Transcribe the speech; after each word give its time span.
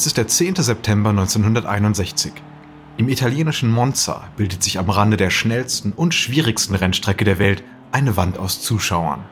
Es 0.00 0.06
ist 0.06 0.16
der 0.16 0.28
10. 0.28 0.54
September 0.54 1.10
1961. 1.10 2.32
Im 2.96 3.10
italienischen 3.10 3.70
Monza 3.70 4.30
bildet 4.34 4.62
sich 4.62 4.78
am 4.78 4.88
Rande 4.88 5.18
der 5.18 5.28
schnellsten 5.28 5.92
und 5.92 6.14
schwierigsten 6.14 6.74
Rennstrecke 6.74 7.26
der 7.26 7.38
Welt 7.38 7.62
eine 7.92 8.16
Wand 8.16 8.38
aus 8.38 8.62
Zuschauern. 8.62 9.26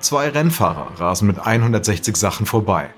Zwei 0.00 0.30
Rennfahrer 0.30 0.98
rasen 0.98 1.26
mit 1.26 1.38
160 1.38 2.16
Sachen 2.16 2.46
vorbei. 2.46 2.88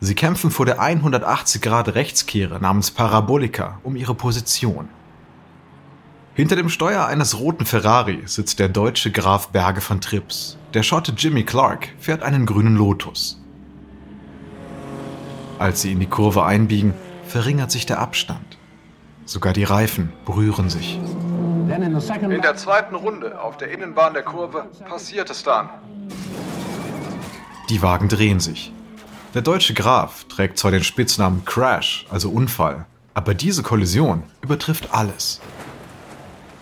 Sie 0.00 0.14
kämpfen 0.14 0.50
vor 0.50 0.64
der 0.64 0.80
180 0.80 1.60
Grad 1.60 1.94
Rechtskehre 1.94 2.58
namens 2.58 2.90
Parabolica 2.90 3.78
um 3.82 3.94
ihre 3.94 4.14
Position. 4.14 4.88
Hinter 6.32 6.56
dem 6.56 6.70
Steuer 6.70 7.04
eines 7.04 7.38
roten 7.38 7.66
Ferrari 7.66 8.22
sitzt 8.24 8.58
der 8.58 8.70
deutsche 8.70 9.12
Graf 9.12 9.48
Berge 9.48 9.82
von 9.82 10.00
Trips. 10.00 10.56
Der 10.72 10.82
Schotte 10.82 11.12
Jimmy 11.14 11.42
Clark 11.42 11.88
fährt 11.98 12.22
einen 12.22 12.46
grünen 12.46 12.76
Lotus. 12.76 13.42
Als 15.58 15.82
sie 15.82 15.92
in 15.92 16.00
die 16.00 16.06
Kurve 16.06 16.44
einbiegen, 16.44 16.94
verringert 17.26 17.70
sich 17.70 17.86
der 17.86 17.98
Abstand. 17.98 18.58
Sogar 19.24 19.52
die 19.52 19.64
Reifen 19.64 20.12
berühren 20.24 20.70
sich. 20.70 20.98
In 20.98 22.42
der 22.42 22.56
zweiten 22.56 22.94
Runde 22.94 23.40
auf 23.40 23.56
der 23.56 23.70
Innenbahn 23.70 24.14
der 24.14 24.22
Kurve 24.22 24.66
passiert 24.88 25.30
es 25.30 25.42
dann. 25.42 25.68
Die 27.68 27.82
Wagen 27.82 28.08
drehen 28.08 28.38
sich. 28.38 28.72
Der 29.34 29.42
deutsche 29.42 29.74
Graf 29.74 30.24
trägt 30.24 30.58
zwar 30.58 30.70
den 30.70 30.84
Spitznamen 30.84 31.44
Crash, 31.44 32.06
also 32.10 32.30
Unfall, 32.30 32.86
aber 33.14 33.34
diese 33.34 33.62
Kollision 33.62 34.22
übertrifft 34.42 34.94
alles. 34.94 35.40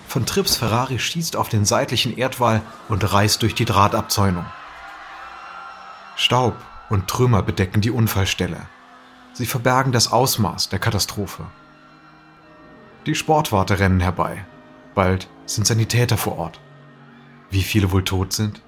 Von 0.08 0.24
Trips 0.24 0.56
Ferrari 0.56 0.98
schießt 0.98 1.36
auf 1.36 1.48
den 1.48 1.64
seitlichen 1.64 2.16
Erdwall 2.16 2.62
und 2.88 3.12
reißt 3.12 3.42
durch 3.42 3.54
die 3.54 3.64
Drahtabzäunung. 3.64 4.46
Staub 6.16 6.54
und 6.88 7.08
Trümmer 7.08 7.42
bedecken 7.42 7.80
die 7.80 7.90
Unfallstelle. 7.90 8.68
Sie 9.34 9.46
verbergen 9.46 9.90
das 9.90 10.12
Ausmaß 10.12 10.68
der 10.68 10.78
Katastrophe. 10.78 11.44
Die 13.04 13.16
Sportwarte 13.16 13.80
rennen 13.80 13.98
herbei. 13.98 14.46
Bald 14.94 15.28
sind 15.44 15.66
Sanitäter 15.66 16.16
vor 16.16 16.38
Ort. 16.38 16.60
Wie 17.50 17.62
viele 17.62 17.90
wohl 17.90 18.04
tot 18.04 18.32
sind? 18.32 18.62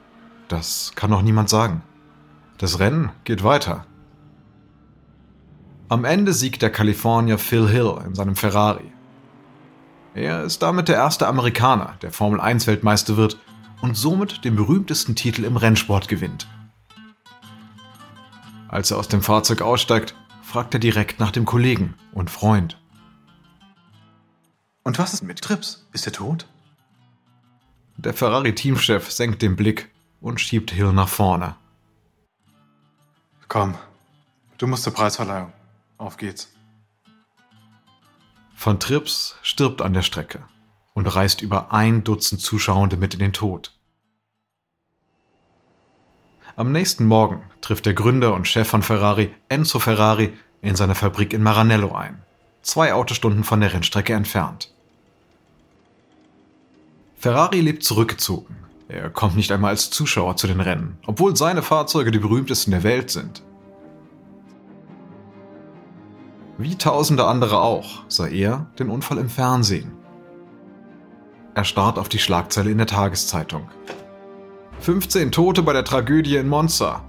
Das 0.49 0.93
kann 0.97 1.11
noch 1.11 1.23
niemand 1.23 1.49
sagen. 1.49 1.83
Das 2.59 2.81
Rennen 2.81 3.11
geht 3.23 3.45
weiter. 3.45 3.87
Am 5.89 6.05
Ende 6.05 6.33
siegt 6.33 6.63
der 6.63 6.71
Kalifornier 6.71 7.39
Phil 7.39 7.69
Hill 7.69 7.99
in 8.05 8.17
seinem 8.17 8.35
Ferrari. 8.35 8.93
Er 10.15 10.43
ist 10.43 10.63
damit 10.63 10.89
der 10.89 10.97
erste 10.97 11.29
Amerikaner, 11.29 11.95
der 12.03 12.11
Formel 12.11 12.41
1 12.41 12.67
Weltmeister 12.67 13.17
wird 13.17 13.39
und 13.83 13.97
somit 13.97 14.45
den 14.45 14.57
berühmtesten 14.57 15.15
Titel 15.15 15.45
im 15.45 15.57
Rennsport 15.57 16.09
gewinnt. 16.09 16.49
Als 18.69 18.91
er 18.91 18.99
aus 18.99 19.07
dem 19.07 19.23
Fahrzeug 19.23 19.63
aussteigt, 19.63 20.17
fragt 20.57 20.73
er 20.73 20.81
direkt 20.81 21.21
nach 21.21 21.33
dem 21.33 21.45
Kollegen 21.45 21.97
und 22.13 22.31
Freund. 22.31 22.81
Und 24.85 24.99
was 24.99 25.13
ist 25.13 25.23
mit 25.23 25.43
Trips? 25.43 25.87
Ist 25.93 26.07
er 26.07 26.15
tot? 26.15 26.49
Der 27.99 28.15
Ferrari-Teamchef 28.15 29.11
senkt 29.11 29.43
den 29.43 29.55
Blick 29.55 29.91
und 30.19 30.41
schiebt 30.41 30.71
Hill 30.71 30.95
nach 30.95 31.09
vorne. 31.09 31.57
Komm, 33.49 33.75
du 34.57 34.67
musst 34.67 34.85
zur 34.85 34.95
Preisverleihung. 34.95 35.53
Auf 35.99 36.17
geht's. 36.17 36.51
Von 38.55 38.81
Trips 38.81 39.37
stirbt 39.43 39.83
an 39.83 39.93
der 39.93 40.01
Strecke 40.01 40.43
und 40.95 41.07
reißt 41.07 41.43
über 41.43 41.75
ein 41.75 42.03
Dutzend 42.03 42.41
Zuschauende 42.41 42.97
mit 42.97 43.13
in 43.13 43.21
den 43.21 43.35
Tod. 43.35 43.77
Am 46.59 46.73
nächsten 46.73 47.05
Morgen 47.05 47.43
trifft 47.61 47.85
der 47.85 47.93
Gründer 47.93 48.33
und 48.33 48.49
Chef 48.49 48.67
von 48.67 48.83
Ferrari, 48.83 49.35
Enzo 49.51 49.79
Ferrari, 49.79 50.33
in 50.67 50.75
seiner 50.75 50.97
Fabrik 50.97 51.33
in 51.33 51.43
Maranello 51.43 51.95
ein, 51.95 52.23
zwei 52.63 52.93
Autostunden 52.93 53.45
von 53.45 53.61
der 53.61 53.73
Rennstrecke 53.73 54.15
entfernt. 54.15 54.73
Ferrari 57.17 57.61
lebt 57.61 57.85
zurückgezogen. 57.85 58.57
Er 58.89 59.11
kommt 59.11 59.37
nicht 59.37 59.53
einmal 59.53 59.71
als 59.71 59.91
Zuschauer 59.91 60.37
zu 60.37 60.47
den 60.47 60.61
Rennen, 60.61 60.99
obwohl 61.07 61.37
seine 61.37 61.63
Fahrzeuge 61.63 62.11
die 62.11 62.19
berühmtesten 62.19 62.73
der 62.73 62.83
Welt 62.83 63.11
sind. 63.11 63.43
Wie 66.59 66.77
tausende 66.77 67.27
andere 67.27 67.61
auch, 67.61 68.03
sah 68.09 68.27
er 68.27 68.67
den 68.79 68.91
Unfall 68.91 69.19
im 69.19 69.29
Fernsehen. 69.29 69.93
Er 71.55 71.65
starrt 71.65 71.99
auf 71.99 72.09
die 72.09 72.19
Schlagzeile 72.19 72.71
in 72.71 72.79
der 72.79 72.87
Tageszeitung. 72.87 73.69
15 74.81 75.33
Tote 75.33 75.63
bei 75.63 75.73
der 75.73 75.85
Tragödie 75.85 76.37
in 76.37 76.49
Monza. 76.49 77.05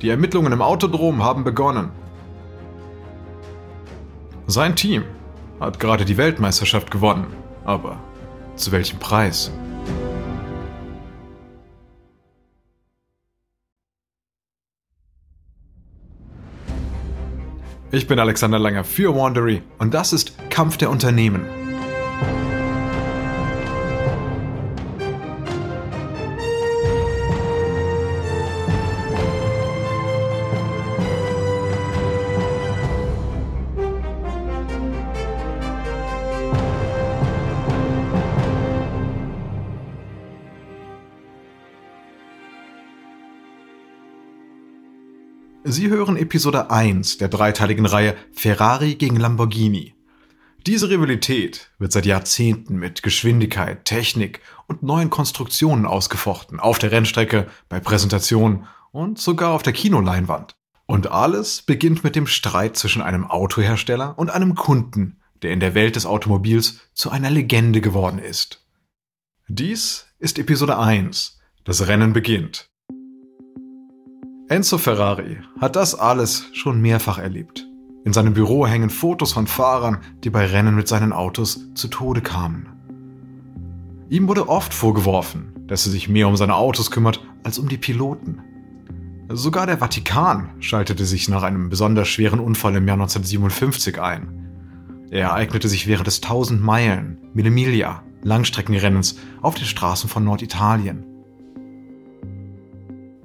Die 0.00 0.10
Ermittlungen 0.10 0.52
im 0.52 0.62
Autodrom 0.62 1.22
haben 1.22 1.44
begonnen. 1.44 1.90
Sein 4.46 4.76
Team 4.76 5.04
hat 5.58 5.80
gerade 5.80 6.04
die 6.04 6.18
Weltmeisterschaft 6.18 6.90
gewonnen, 6.90 7.32
aber 7.64 7.98
zu 8.56 8.72
welchem 8.72 8.98
Preis? 8.98 9.50
Ich 17.90 18.06
bin 18.06 18.18
Alexander 18.18 18.58
Langer 18.58 18.84
für 18.84 19.14
Wandery 19.16 19.62
und 19.78 19.94
das 19.94 20.12
ist 20.12 20.34
Kampf 20.50 20.76
der 20.76 20.90
Unternehmen. 20.90 21.63
Sie 45.74 45.88
hören 45.88 46.16
Episode 46.16 46.70
1 46.70 47.18
der 47.18 47.26
dreiteiligen 47.26 47.84
Reihe 47.84 48.16
Ferrari 48.32 48.94
gegen 48.94 49.16
Lamborghini. 49.16 49.96
Diese 50.68 50.88
Rivalität 50.88 51.72
wird 51.80 51.90
seit 51.90 52.06
Jahrzehnten 52.06 52.76
mit 52.76 53.02
Geschwindigkeit, 53.02 53.84
Technik 53.84 54.40
und 54.68 54.84
neuen 54.84 55.10
Konstruktionen 55.10 55.84
ausgefochten, 55.84 56.60
auf 56.60 56.78
der 56.78 56.92
Rennstrecke, 56.92 57.48
bei 57.68 57.80
Präsentationen 57.80 58.66
und 58.92 59.18
sogar 59.18 59.50
auf 59.50 59.64
der 59.64 59.72
Kinoleinwand. 59.72 60.54
Und 60.86 61.08
alles 61.08 61.62
beginnt 61.62 62.04
mit 62.04 62.14
dem 62.14 62.28
Streit 62.28 62.76
zwischen 62.76 63.02
einem 63.02 63.28
Autohersteller 63.28 64.16
und 64.16 64.30
einem 64.30 64.54
Kunden, 64.54 65.18
der 65.42 65.50
in 65.50 65.58
der 65.58 65.74
Welt 65.74 65.96
des 65.96 66.06
Automobils 66.06 66.78
zu 66.92 67.10
einer 67.10 67.30
Legende 67.30 67.80
geworden 67.80 68.20
ist. 68.20 68.64
Dies 69.48 70.06
ist 70.20 70.38
Episode 70.38 70.78
1. 70.78 71.40
Das 71.64 71.88
Rennen 71.88 72.12
beginnt. 72.12 72.70
Enzo 74.46 74.76
Ferrari 74.76 75.38
hat 75.58 75.74
das 75.74 75.94
alles 75.94 76.50
schon 76.52 76.82
mehrfach 76.82 77.16
erlebt. 77.16 77.66
In 78.04 78.12
seinem 78.12 78.34
Büro 78.34 78.66
hängen 78.66 78.90
Fotos 78.90 79.32
von 79.32 79.46
Fahrern, 79.46 80.00
die 80.22 80.28
bei 80.28 80.44
Rennen 80.44 80.74
mit 80.74 80.86
seinen 80.86 81.14
Autos 81.14 81.72
zu 81.74 81.88
Tode 81.88 82.20
kamen. 82.20 82.68
Ihm 84.10 84.28
wurde 84.28 84.50
oft 84.50 84.74
vorgeworfen, 84.74 85.54
dass 85.66 85.86
er 85.86 85.92
sich 85.92 86.10
mehr 86.10 86.28
um 86.28 86.36
seine 86.36 86.56
Autos 86.56 86.90
kümmert 86.90 87.26
als 87.42 87.58
um 87.58 87.70
die 87.70 87.78
Piloten. 87.78 88.42
Sogar 89.30 89.64
der 89.66 89.78
Vatikan 89.78 90.50
schaltete 90.60 91.06
sich 91.06 91.30
nach 91.30 91.42
einem 91.42 91.70
besonders 91.70 92.08
schweren 92.08 92.38
Unfall 92.38 92.76
im 92.76 92.86
Jahr 92.86 92.98
1957 92.98 93.98
ein. 93.98 95.08
Er 95.10 95.28
ereignete 95.28 95.68
sich 95.68 95.86
während 95.86 96.06
des 96.06 96.22
1000 96.22 96.62
Meilen, 96.62 97.16
Millimilia, 97.32 98.02
Langstreckenrennens 98.22 99.16
auf 99.40 99.54
den 99.54 99.64
Straßen 99.64 100.10
von 100.10 100.22
Norditalien. 100.22 101.13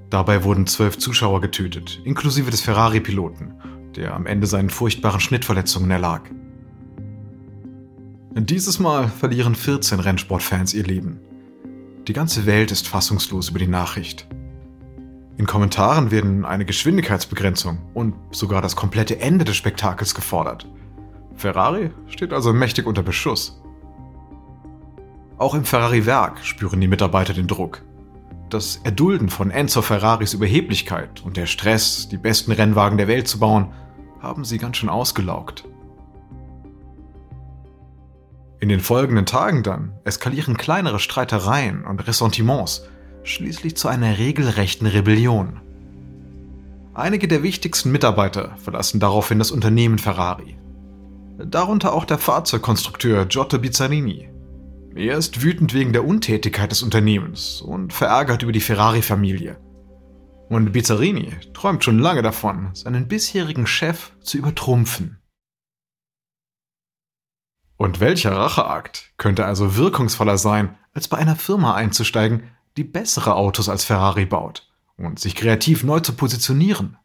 Dabei 0.10 0.44
wurden 0.44 0.66
zwölf 0.66 0.98
Zuschauer 0.98 1.40
getötet, 1.40 2.02
inklusive 2.04 2.50
des 2.50 2.62
Ferrari-Piloten, 2.62 3.54
der 3.96 4.16
am 4.16 4.26
Ende 4.26 4.48
seinen 4.48 4.70
furchtbaren 4.70 5.20
Schnittverletzungen 5.20 5.92
erlag. 5.92 6.22
Dieses 8.36 8.80
Mal 8.80 9.08
verlieren 9.08 9.54
14 9.54 10.00
Rennsportfans 10.00 10.74
ihr 10.74 10.84
Leben. 10.84 11.20
Die 12.08 12.14
ganze 12.14 12.46
Welt 12.46 12.72
ist 12.72 12.88
fassungslos 12.88 13.50
über 13.50 13.60
die 13.60 13.68
Nachricht. 13.68 14.28
In 15.38 15.46
Kommentaren 15.46 16.10
werden 16.10 16.44
eine 16.44 16.66
Geschwindigkeitsbegrenzung 16.66 17.80
und 17.94 18.16
sogar 18.32 18.62
das 18.62 18.76
komplette 18.76 19.20
Ende 19.20 19.46
des 19.46 19.58
Spektakels 19.58 20.16
gefordert. 20.16 20.68
Ferrari 21.36 21.92
steht 22.08 22.34
also 22.34 22.52
mächtig 22.52 22.88
unter 22.88 23.04
Beschuss. 23.04 23.62
Auch 25.38 25.54
im 25.54 25.66
Ferrari-Werk 25.66 26.40
spüren 26.44 26.82
die 26.82 26.88
Mitarbeiter 26.88 27.34
den 27.34 27.48
Druck. 27.48 27.84
Das 28.50 28.78
Erdulden 28.84 29.30
von 29.30 29.52
Enzo 29.52 29.84
Ferraris 29.84 30.34
Überheblichkeit 30.34 31.22
und 31.24 31.38
der 31.38 31.46
Stress, 31.46 32.10
die 32.10 32.18
besten 32.18 32.52
Rennwagen 32.52 32.98
der 32.98 33.08
Welt 33.08 33.28
zu 33.28 33.38
bauen, 33.38 33.74
haben 34.22 34.44
sie 34.44 34.58
ganz 34.58 34.78
schön 34.78 34.90
ausgelaugt. 34.90 35.66
In 38.60 38.70
den 38.70 38.80
folgenden 38.80 39.28
Tagen 39.28 39.62
dann 39.62 39.94
eskalieren 40.04 40.58
kleinere 40.58 41.00
Streitereien 41.00 41.86
und 41.86 42.06
Ressentiments 42.08 42.88
schließlich 43.24 43.78
zu 43.78 43.88
einer 43.88 44.18
regelrechten 44.18 44.88
Rebellion. 44.88 45.62
Einige 46.96 47.28
der 47.28 47.44
wichtigsten 47.44 47.92
Mitarbeiter 47.92 48.56
verlassen 48.58 49.00
daraufhin 49.00 49.38
das 49.38 49.52
Unternehmen 49.52 50.00
Ferrari. 50.00 50.58
Darunter 51.38 51.94
auch 51.94 52.04
der 52.04 52.18
Fahrzeugkonstrukteur 52.18 53.28
Giotto 53.28 53.60
Bizzarini. 53.60 54.30
Er 54.96 55.18
ist 55.18 55.42
wütend 55.44 55.74
wegen 55.74 55.94
der 55.94 56.06
Untätigkeit 56.06 56.72
des 56.72 56.82
Unternehmens 56.82 57.62
und 57.62 57.94
verärgert 57.94 58.44
über 58.44 58.52
die 58.52 58.60
Ferrari-Familie. 58.60 59.60
Und 60.50 60.72
Bizzarini 60.72 61.32
träumt 61.54 61.84
schon 61.84 62.00
lange 62.00 62.24
davon, 62.24 62.72
seinen 62.74 63.08
bisherigen 63.08 63.68
Chef 63.68 64.12
zu 64.22 64.38
übertrumpfen. 64.38 65.20
Und 67.78 68.00
welcher 68.00 68.32
Racheakt 68.32 69.14
könnte 69.18 69.46
also 69.46 69.78
wirkungsvoller 69.78 70.38
sein, 70.38 70.76
als 70.94 71.08
bei 71.08 71.18
einer 71.18 71.36
Firma 71.36 71.76
einzusteigen, 71.76 72.52
die 72.76 72.84
bessere 72.84 73.36
Autos 73.36 73.70
als 73.70 73.86
Ferrari 73.86 74.26
baut 74.26 74.68
und 74.98 75.20
sich 75.20 75.36
kreativ 75.36 75.84
neu 75.84 76.00
zu 76.00 76.14
positionieren? 76.14 76.98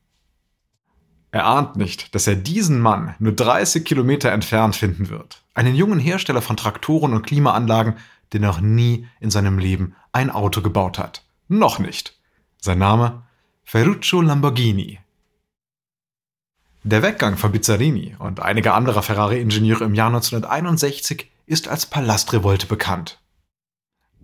Er 1.34 1.46
ahnt 1.46 1.74
nicht, 1.74 2.14
dass 2.14 2.28
er 2.28 2.36
diesen 2.36 2.78
Mann 2.78 3.16
nur 3.18 3.32
30 3.32 3.84
Kilometer 3.84 4.30
entfernt 4.30 4.76
finden 4.76 5.08
wird. 5.08 5.42
Einen 5.52 5.74
jungen 5.74 5.98
Hersteller 5.98 6.40
von 6.40 6.56
Traktoren 6.56 7.12
und 7.12 7.26
Klimaanlagen, 7.26 7.96
der 8.32 8.38
noch 8.38 8.60
nie 8.60 9.08
in 9.18 9.32
seinem 9.32 9.58
Leben 9.58 9.96
ein 10.12 10.30
Auto 10.30 10.62
gebaut 10.62 10.96
hat. 10.96 11.24
Noch 11.48 11.80
nicht. 11.80 12.16
Sein 12.60 12.78
Name 12.78 13.24
Ferruccio 13.64 14.20
Lamborghini. 14.20 15.00
Der 16.84 17.02
Weggang 17.02 17.36
von 17.36 17.50
Bizzarini 17.50 18.14
und 18.20 18.38
einiger 18.38 18.74
anderer 18.74 19.02
Ferrari-Ingenieure 19.02 19.82
im 19.82 19.94
Jahr 19.94 20.10
1961 20.10 21.32
ist 21.46 21.66
als 21.66 21.86
Palastrevolte 21.86 22.66
bekannt. 22.66 23.20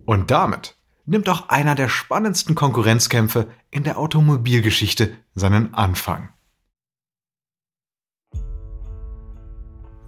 Und 0.05 0.31
damit 0.31 0.77
nimmt 1.05 1.27
auch 1.27 1.49
einer 1.49 1.75
der 1.75 1.89
spannendsten 1.89 2.55
Konkurrenzkämpfe 2.55 3.51
in 3.69 3.83
der 3.83 3.97
Automobilgeschichte 3.97 5.17
seinen 5.35 5.73
Anfang. 5.73 6.29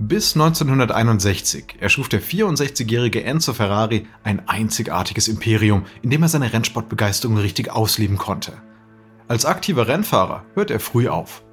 Bis 0.06 0.36
1961 0.36 1.78
erschuf 1.80 2.10
der 2.10 2.22
64-jährige 2.22 3.24
Enzo 3.24 3.54
Ferrari 3.54 4.06
ein 4.22 4.50
einzigartiges 4.50 5.30
Imperium, 5.30 5.86
in 6.02 6.10
dem 6.10 6.22
er 6.24 6.28
seine 6.28 6.52
Rennsportbegeisterung 6.52 7.38
richtig 7.38 7.72
ausleben 7.72 8.18
konnte. 8.18 8.52
Als 9.30 9.46
aktiver 9.46 9.88
Rennfahrer 9.88 10.44
hört 10.56 10.72
er 10.72 10.82
früh 10.82 11.08
auf. 11.08 11.46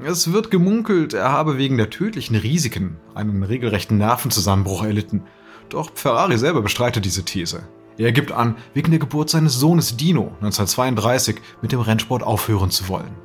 Es 0.00 0.32
wird 0.32 0.52
gemunkelt, 0.52 1.12
er 1.12 1.32
habe 1.32 1.58
wegen 1.58 1.76
der 1.76 1.90
tödlichen 1.90 2.36
Risiken 2.36 2.98
einen 3.16 3.42
regelrechten 3.42 3.98
Nervenzusammenbruch 3.98 4.84
erlitten. 4.84 5.24
Doch 5.68 5.90
Ferrari 5.92 6.38
selber 6.38 6.62
bestreitet 6.62 7.04
diese 7.04 7.24
These. 7.24 7.66
Er 7.98 8.12
gibt 8.12 8.30
an, 8.30 8.58
wegen 8.74 8.92
der 8.92 9.00
Geburt 9.00 9.28
seines 9.28 9.54
Sohnes 9.54 9.96
Dino 9.96 10.28
1932 10.40 11.34
mit 11.62 11.72
dem 11.72 11.80
Rennsport 11.80 12.22
aufhören 12.22 12.70
zu 12.70 12.86
wollen. 12.86 13.16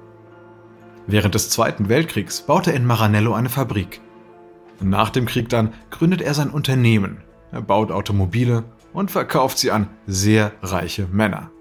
Während 1.06 1.36
des 1.36 1.52
Zweiten 1.52 1.90
Weltkriegs 1.90 2.42
baute 2.42 2.72
er 2.72 2.78
in 2.78 2.88
Maranello 2.88 3.36
eine 3.36 3.50
Fabrik. 3.50 4.02
Nach 4.80 5.10
dem 5.10 5.26
Krieg 5.26 5.50
dann 5.50 5.74
gründet 5.90 6.22
er 6.22 6.34
sein 6.34 6.50
Unternehmen. 6.50 7.18
Er 7.52 7.62
baut 7.62 7.92
Automobile 7.92 8.64
und 8.94 9.12
verkauft 9.12 9.58
sie 9.58 9.72
an 9.72 9.88
sehr 10.06 10.52
reiche 10.62 11.08
Männer. 11.12 11.52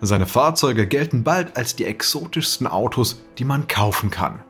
Seine 0.00 0.26
Fahrzeuge 0.26 0.86
gelten 0.86 1.22
bald 1.22 1.56
als 1.56 1.76
die 1.76 1.84
exotischsten 1.84 2.66
Autos, 2.66 3.22
die 3.38 3.44
man 3.44 3.68
kaufen 3.68 4.10
kann. 4.10 4.40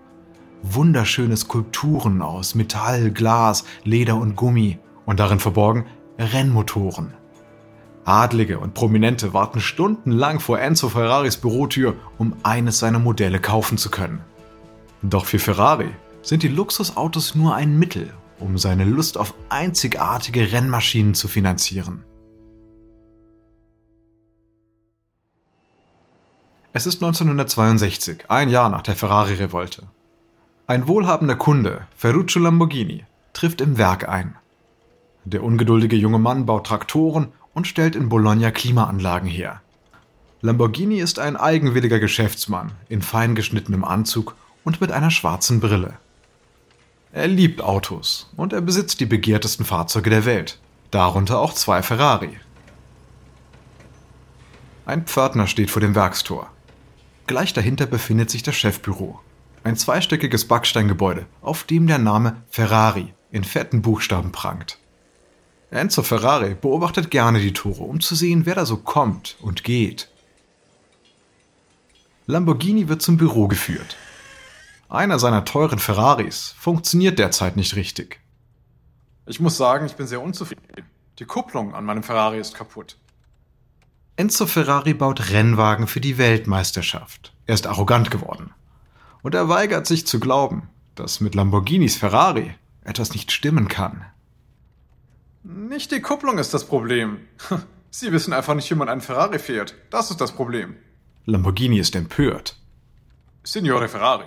Wunderschöne 0.63 1.37
Skulpturen 1.37 2.23
aus 2.23 2.55
Metall, 2.55 3.11
Glas, 3.11 3.65
Leder 3.85 4.17
und 4.17 4.37
Gummi 4.37 4.79
und 5.05 5.21
darin 5.21 5.41
verborgen 5.41 5.87
Rennmotoren. 6.19 7.15
Adlige 8.05 8.59
und 8.59 8.75
Prominente 8.75 9.33
warten 9.33 9.61
stundenlang 9.61 10.41
vor 10.41 10.59
Enzo 10.59 10.89
Ferraris 10.89 11.37
Bürotür, 11.37 11.95
um 12.19 12.35
eines 12.43 12.79
seiner 12.79 12.99
Modelle 12.99 13.39
kaufen 13.39 13.79
zu 13.79 13.91
können. 13.91 14.21
Doch 15.03 15.27
für 15.27 15.39
Ferrari 15.39 15.91
sind 16.23 16.43
die 16.43 16.49
Luxusautos 16.49 17.35
nur 17.35 17.55
ein 17.55 17.79
Mittel, 17.79 18.13
um 18.39 18.57
seine 18.57 18.85
Lust 18.85 19.19
auf 19.19 19.35
einzigartige 19.49 20.53
Rennmaschinen 20.53 21.15
zu 21.15 21.29
finanzieren. 21.29 22.05
Es 26.73 26.87
ist 26.87 27.03
1962, 27.03 28.31
ein 28.31 28.49
Jahr 28.49 28.71
nach 28.71 28.83
der 28.83 28.97
Ferrari-Revolte. 28.97 29.83
Ein 30.67 30.89
wohlhabender 30.89 31.37
Kunde, 31.37 31.87
Ferruccio 31.95 32.41
Lamborghini, 32.41 33.05
trifft 33.35 33.61
im 33.61 33.77
Werk 33.77 34.09
ein. 34.09 34.37
Der 35.25 35.45
ungeduldige 35.45 35.97
junge 35.97 36.19
Mann 36.19 36.47
baut 36.47 36.67
Traktoren 36.67 37.29
und 37.53 37.67
stellt 37.67 37.95
in 37.95 38.09
Bologna 38.09 38.51
Klimaanlagen 38.51 39.29
her. 39.29 39.61
Lamborghini 40.41 40.99
ist 40.99 41.19
ein 41.19 41.37
eigenwilliger 41.37 42.01
Geschäftsmann 42.01 42.73
in 42.89 43.03
fein 43.03 43.35
geschnittenem 43.35 43.85
Anzug 43.85 44.35
und 44.65 44.81
mit 44.81 44.91
einer 44.93 45.11
schwarzen 45.11 45.61
Brille. 45.61 45.99
Er 47.15 47.29
liebt 47.29 47.61
Autos 47.61 48.31
und 48.37 48.55
er 48.55 48.63
besitzt 48.63 48.99
die 49.01 49.07
begehrtesten 49.07 49.67
Fahrzeuge 49.67 50.09
der 50.09 50.25
Welt, 50.25 50.59
darunter 50.91 51.41
auch 51.41 51.53
zwei 51.53 51.83
Ferrari. 51.83 52.39
Ein 54.87 55.05
Pförtner 55.05 55.47
steht 55.47 55.71
vor 55.71 55.83
dem 55.83 55.95
Werkstor. 55.95 56.51
Gleich 57.27 57.53
dahinter 57.53 57.85
befindet 57.85 58.31
sich 58.31 58.43
das 58.43 58.57
Chefbüro. 58.57 59.21
Ein 59.63 59.77
zweistöckiges 59.77 60.49
Backsteingebäude, 60.49 61.27
auf 61.43 61.65
dem 61.65 61.87
der 61.87 61.99
Name 61.99 62.43
Ferrari 62.49 63.13
in 63.31 63.45
fetten 63.45 63.83
Buchstaben 63.83 64.33
prangt. 64.33 64.79
Enzo 65.71 66.03
Ferrari 66.03 66.55
beobachtet 66.55 67.11
gerne 67.11 67.41
die 67.41 67.53
Tore, 67.53 67.83
um 67.85 68.01
zu 68.01 68.15
sehen, 68.15 68.47
wer 68.47 68.55
da 68.55 68.65
so 68.65 68.79
kommt 68.79 69.37
und 69.41 69.65
geht. 69.65 70.09
Lamborghini 72.27 72.89
wird 72.89 73.03
zum 73.03 73.19
Büro 73.19 73.49
geführt. 73.49 73.97
Einer 74.93 75.19
seiner 75.19 75.47
teuren 75.47 75.79
Ferraris 75.79 76.55
funktioniert 76.59 77.19
derzeit 77.19 77.57
nicht 77.57 77.77
richtig. 77.77 78.21
Ich 79.25 79.41
muss 79.41 79.57
sagen, 79.57 79.87
ich 79.87 79.95
bin 79.95 80.07
sehr 80.07 80.21
unzufrieden. 80.21 80.85
Die 81.19 81.25
Kupplung 81.25 81.75
an 81.75 81.87
meinem 81.87 82.03
Ferrari 82.03 82.39
ist 82.39 82.55
kaputt. 82.55 82.99
Enzo 84.17 84.45
Ferrari 84.45 84.93
baut 84.93 85.31
Rennwagen 85.31 85.87
für 85.87 86.03
die 86.03 86.19
Weltmeisterschaft. 86.19 87.33
Er 87.47 87.55
ist 87.55 87.67
arrogant 87.67 88.11
geworden. 88.11 88.51
Und 89.23 89.35
er 89.35 89.49
weigert 89.49 89.87
sich 89.87 90.07
zu 90.07 90.21
glauben, 90.21 90.69
dass 90.95 91.23
mit 91.23 91.35
Lamborghinis 91.35 91.97
Ferrari 91.97 92.55
etwas 92.85 93.15
nicht 93.15 93.33
stimmen 93.33 93.69
kann. 93.69 94.05
Nicht 95.43 95.91
die 95.91 96.03
Kupplung 96.03 96.37
ist 96.37 96.53
das 96.53 96.67
Problem. 96.67 97.17
Sie 97.91 98.13
wissen 98.13 98.35
einfach 98.35 98.55
nicht, 98.55 98.71
wie 98.71 98.75
man 98.75 98.91
einen 98.91 99.01
Ferrari 99.01 99.39
fährt. 99.39 99.75
Das 99.89 100.11
ist 100.11 100.21
das 100.21 100.33
Problem. 100.33 100.77
Lamborghini 101.25 101.79
ist 101.79 101.97
empört. 101.97 102.59
Signore 103.43 103.89
Ferrari, 103.89 104.27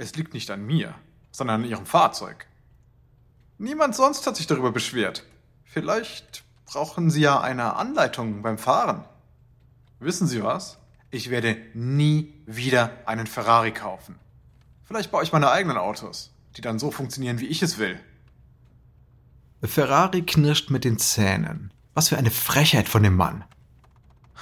es 0.00 0.16
liegt 0.16 0.32
nicht 0.32 0.50
an 0.50 0.64
mir, 0.64 0.94
sondern 1.30 1.62
an 1.62 1.68
Ihrem 1.68 1.84
Fahrzeug. 1.84 2.46
Niemand 3.58 3.94
sonst 3.94 4.26
hat 4.26 4.34
sich 4.34 4.46
darüber 4.46 4.72
beschwert. 4.72 5.24
Vielleicht 5.64 6.42
brauchen 6.64 7.10
Sie 7.10 7.20
ja 7.20 7.40
eine 7.40 7.76
Anleitung 7.76 8.40
beim 8.40 8.56
Fahren. 8.56 9.04
Wissen 9.98 10.26
Sie 10.26 10.42
was? 10.42 10.78
Ich 11.10 11.28
werde 11.28 11.58
nie 11.74 12.32
wieder 12.46 12.90
einen 13.04 13.26
Ferrari 13.26 13.72
kaufen. 13.72 14.18
Vielleicht 14.84 15.10
baue 15.10 15.22
ich 15.22 15.32
meine 15.32 15.50
eigenen 15.50 15.76
Autos, 15.76 16.30
die 16.56 16.62
dann 16.62 16.78
so 16.78 16.90
funktionieren, 16.90 17.38
wie 17.38 17.46
ich 17.46 17.62
es 17.62 17.76
will. 17.76 18.00
Ferrari 19.62 20.22
knirscht 20.22 20.70
mit 20.70 20.84
den 20.84 20.98
Zähnen. 20.98 21.72
Was 21.92 22.08
für 22.08 22.16
eine 22.16 22.30
Frechheit 22.30 22.88
von 22.88 23.02
dem 23.02 23.16
Mann. 23.16 23.44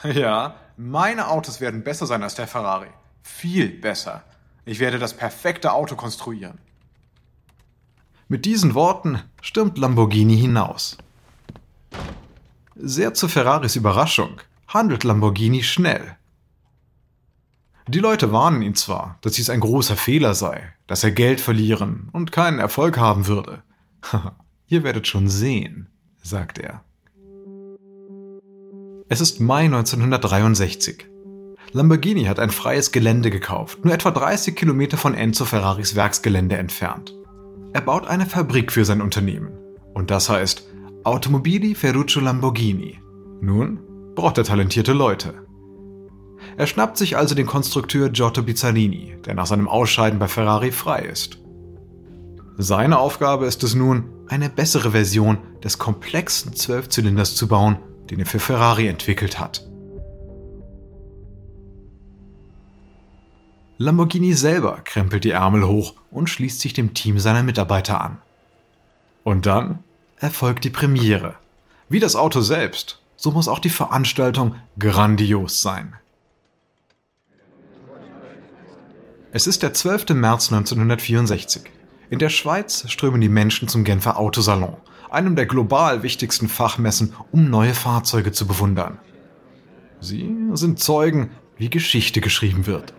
Ja, 0.04 0.54
meine 0.76 1.26
Autos 1.26 1.60
werden 1.60 1.82
besser 1.82 2.06
sein 2.06 2.22
als 2.22 2.36
der 2.36 2.46
Ferrari. 2.46 2.90
Viel 3.24 3.68
besser. 3.68 4.22
Ich 4.68 4.80
werde 4.80 4.98
das 4.98 5.14
perfekte 5.14 5.72
Auto 5.72 5.96
konstruieren. 5.96 6.58
Mit 8.28 8.44
diesen 8.44 8.74
Worten 8.74 9.18
stürmt 9.40 9.78
Lamborghini 9.78 10.36
hinaus. 10.36 10.98
Sehr 12.76 13.14
zu 13.14 13.28
Ferraris 13.28 13.76
Überraschung 13.76 14.42
handelt 14.66 15.04
Lamborghini 15.04 15.62
schnell. 15.62 16.18
Die 17.86 17.98
Leute 17.98 18.30
warnen 18.30 18.60
ihn 18.60 18.74
zwar, 18.74 19.16
dass 19.22 19.32
dies 19.32 19.48
ein 19.48 19.60
großer 19.60 19.96
Fehler 19.96 20.34
sei, 20.34 20.70
dass 20.86 21.02
er 21.02 21.12
Geld 21.12 21.40
verlieren 21.40 22.10
und 22.12 22.30
keinen 22.30 22.58
Erfolg 22.58 22.98
haben 22.98 23.26
würde. 23.26 23.62
Ihr 24.66 24.82
werdet 24.82 25.06
schon 25.06 25.30
sehen, 25.30 25.88
sagt 26.22 26.58
er. 26.58 26.84
Es 29.08 29.22
ist 29.22 29.40
Mai 29.40 29.64
1963. 29.64 31.06
Lamborghini 31.72 32.24
hat 32.24 32.38
ein 32.38 32.50
freies 32.50 32.92
Gelände 32.92 33.30
gekauft, 33.30 33.84
nur 33.84 33.92
etwa 33.92 34.10
30 34.10 34.56
Kilometer 34.56 34.96
von 34.96 35.14
Enzo 35.14 35.44
Ferraris 35.44 35.94
Werksgelände 35.94 36.56
entfernt. 36.56 37.14
Er 37.74 37.82
baut 37.82 38.06
eine 38.06 38.26
Fabrik 38.26 38.72
für 38.72 38.84
sein 38.84 39.02
Unternehmen. 39.02 39.50
Und 39.92 40.10
das 40.10 40.30
heißt 40.30 40.66
Automobili 41.04 41.74
Ferruccio 41.74 42.22
Lamborghini. 42.22 42.98
Nun, 43.40 43.80
braucht 44.14 44.38
er 44.38 44.44
talentierte 44.44 44.92
Leute. 44.92 45.34
Er 46.56 46.66
schnappt 46.66 46.96
sich 46.96 47.16
also 47.16 47.34
den 47.34 47.46
Konstrukteur 47.46 48.10
Giotto 48.10 48.42
Bizzarini, 48.42 49.16
der 49.26 49.34
nach 49.34 49.46
seinem 49.46 49.68
Ausscheiden 49.68 50.18
bei 50.18 50.28
Ferrari 50.28 50.72
frei 50.72 51.00
ist. 51.00 51.38
Seine 52.56 52.98
Aufgabe 52.98 53.46
ist 53.46 53.62
es 53.62 53.74
nun, 53.74 54.10
eine 54.28 54.48
bessere 54.48 54.90
Version 54.90 55.38
des 55.62 55.78
komplexen 55.78 56.54
Zwölfzylinders 56.54 57.36
zu 57.36 57.46
bauen, 57.46 57.78
den 58.10 58.20
er 58.20 58.26
für 58.26 58.40
Ferrari 58.40 58.88
entwickelt 58.88 59.38
hat. 59.38 59.68
Lamborghini 63.80 64.32
selber 64.32 64.80
krempelt 64.84 65.22
die 65.22 65.30
Ärmel 65.30 65.64
hoch 65.64 65.94
und 66.10 66.28
schließt 66.28 66.60
sich 66.60 66.72
dem 66.72 66.94
Team 66.94 67.20
seiner 67.20 67.44
Mitarbeiter 67.44 68.00
an. 68.00 68.18
Und 69.22 69.46
dann 69.46 69.84
erfolgt 70.18 70.64
die 70.64 70.70
Premiere. 70.70 71.36
Wie 71.88 72.00
das 72.00 72.16
Auto 72.16 72.40
selbst, 72.40 73.00
so 73.16 73.30
muss 73.30 73.46
auch 73.46 73.60
die 73.60 73.70
Veranstaltung 73.70 74.56
grandios 74.80 75.62
sein. 75.62 75.94
Es 79.30 79.46
ist 79.46 79.62
der 79.62 79.74
12. 79.74 80.08
März 80.08 80.50
1964. 80.50 81.62
In 82.10 82.18
der 82.18 82.30
Schweiz 82.30 82.90
strömen 82.90 83.20
die 83.20 83.28
Menschen 83.28 83.68
zum 83.68 83.84
Genfer 83.84 84.18
Autosalon, 84.18 84.76
einem 85.08 85.36
der 85.36 85.46
global 85.46 86.02
wichtigsten 86.02 86.48
Fachmessen, 86.48 87.14
um 87.30 87.48
neue 87.48 87.74
Fahrzeuge 87.74 88.32
zu 88.32 88.46
bewundern. 88.48 88.98
Sie 90.00 90.34
sind 90.54 90.80
Zeugen, 90.80 91.30
wie 91.58 91.70
Geschichte 91.70 92.20
geschrieben 92.20 92.66
wird. 92.66 92.92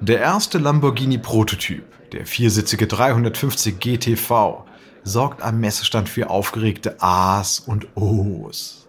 Der 0.00 0.20
erste 0.20 0.58
Lamborghini-Prototyp, 0.58 2.10
der 2.12 2.26
viersitzige 2.26 2.86
350 2.86 3.78
GTV, 3.78 4.64
sorgt 5.04 5.42
am 5.42 5.60
Messestand 5.60 6.08
für 6.08 6.30
aufgeregte 6.30 6.96
A's 7.00 7.60
und 7.60 7.88
O's. 7.96 8.88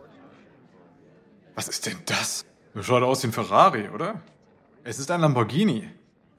Was 1.55 1.67
ist 1.67 1.85
denn 1.85 1.97
das? 2.05 2.45
Das 2.73 2.85
schaut 2.85 3.03
aus 3.03 3.23
wie 3.23 3.27
ein 3.27 3.33
Ferrari, 3.33 3.89
oder? 3.89 4.21
Es 4.83 4.99
ist 4.99 5.11
ein 5.11 5.21
Lamborghini. 5.21 5.87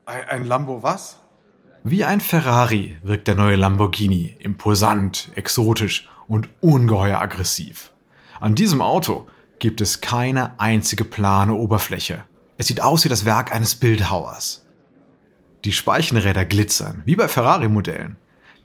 Ein, 0.07 0.25
ein 0.29 0.45
Lambo 0.45 0.83
was? 0.83 1.19
Wie 1.85 2.05
ein 2.05 2.21
Ferrari 2.21 2.97
wirkt 3.03 3.29
der 3.29 3.35
neue 3.35 3.57
Lamborghini 3.57 4.37
imposant, 4.39 5.31
exotisch 5.35 6.09
und 6.27 6.49
ungeheuer 6.61 7.21
aggressiv. 7.21 7.93
An 8.41 8.55
diesem 8.55 8.81
Auto 8.81 9.29
gibt 9.59 9.81
es 9.81 10.01
keine 10.01 10.59
einzige 10.59 11.05
plane 11.05 11.55
Oberfläche. 11.55 12.25
Es 12.57 12.69
sieht 12.69 12.81
aus 12.81 13.05
wie 13.05 13.09
das 13.09 13.25
Werk 13.25 13.53
eines 13.53 13.75
Bildhauers. 13.75 14.65
Die 15.65 15.73
Speichenräder 15.73 16.45
glitzern, 16.45 17.03
wie 17.05 17.17
bei 17.17 17.27
Ferrari-Modellen. 17.27 18.17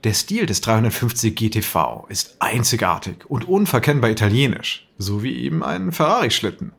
Der 0.04 0.14
Stil 0.14 0.46
des 0.46 0.60
350 0.60 1.34
GTV 1.34 2.06
ist 2.08 2.36
einzigartig 2.38 3.28
und 3.28 3.48
unverkennbar 3.48 4.10
italienisch, 4.10 4.88
so 4.96 5.22
wie 5.22 5.34
eben 5.36 5.62
ein 5.62 5.92
Ferrari-Schlitten. 5.92 6.72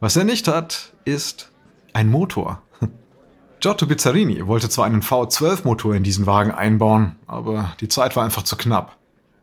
Was 0.00 0.16
er 0.16 0.24
nicht 0.24 0.48
hat, 0.48 0.92
ist 1.04 1.50
ein 1.92 2.08
Motor. 2.08 2.62
Giotto 3.60 3.86
Bizzarini 3.86 4.46
wollte 4.46 4.68
zwar 4.68 4.86
einen 4.86 5.02
V12-Motor 5.02 5.96
in 5.96 6.02
diesen 6.02 6.26
Wagen 6.26 6.50
einbauen, 6.50 7.16
aber 7.26 7.74
die 7.80 7.88
Zeit 7.88 8.16
war 8.16 8.24
einfach 8.24 8.42
zu 8.42 8.56
knapp. 8.56 8.96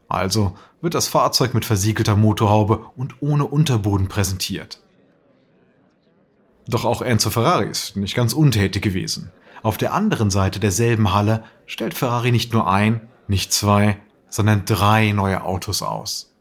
Also 0.07 0.57
wird 0.81 0.95
das 0.95 1.07
Fahrzeug 1.07 1.53
mit 1.53 1.65
versiegelter 1.65 2.15
Motorhaube 2.15 2.85
und 2.95 3.21
ohne 3.21 3.45
Unterboden 3.45 4.07
präsentiert. 4.07 4.81
Doch 6.69 6.85
auch 6.85 7.01
Enzo 7.01 7.31
Ferrari 7.31 7.67
ist 7.67 7.95
nicht 7.95 8.15
ganz 8.15 8.33
untätig 8.33 8.83
gewesen. 8.83 9.31
Auf 9.63 9.77
der 9.77 9.91
anderen 9.91 10.29
Seite 10.29 10.59
derselben 10.59 11.13
Halle 11.13 11.43
stellt 11.65 11.95
Ferrari 11.95 12.31
nicht 12.31 12.53
nur 12.53 12.71
ein, 12.71 13.09
nicht 13.27 13.51
zwei, 13.51 13.97
sondern 14.29 14.65
drei 14.65 15.11
neue 15.11 15.43
Autos 15.43 15.81
aus. 15.81 16.31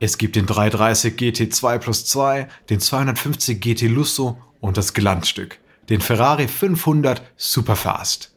Es 0.00 0.18
gibt 0.18 0.34
den 0.34 0.46
330 0.46 1.14
GT2 1.14 1.78
plus 1.78 2.04
2, 2.06 2.48
den 2.68 2.80
250 2.80 3.60
GT 3.60 3.82
Lusso 3.82 4.38
und 4.60 4.76
das 4.76 4.92
Glanzstück, 4.92 5.60
den 5.88 6.00
Ferrari 6.00 6.48
500 6.48 7.22
Superfast. 7.36 8.32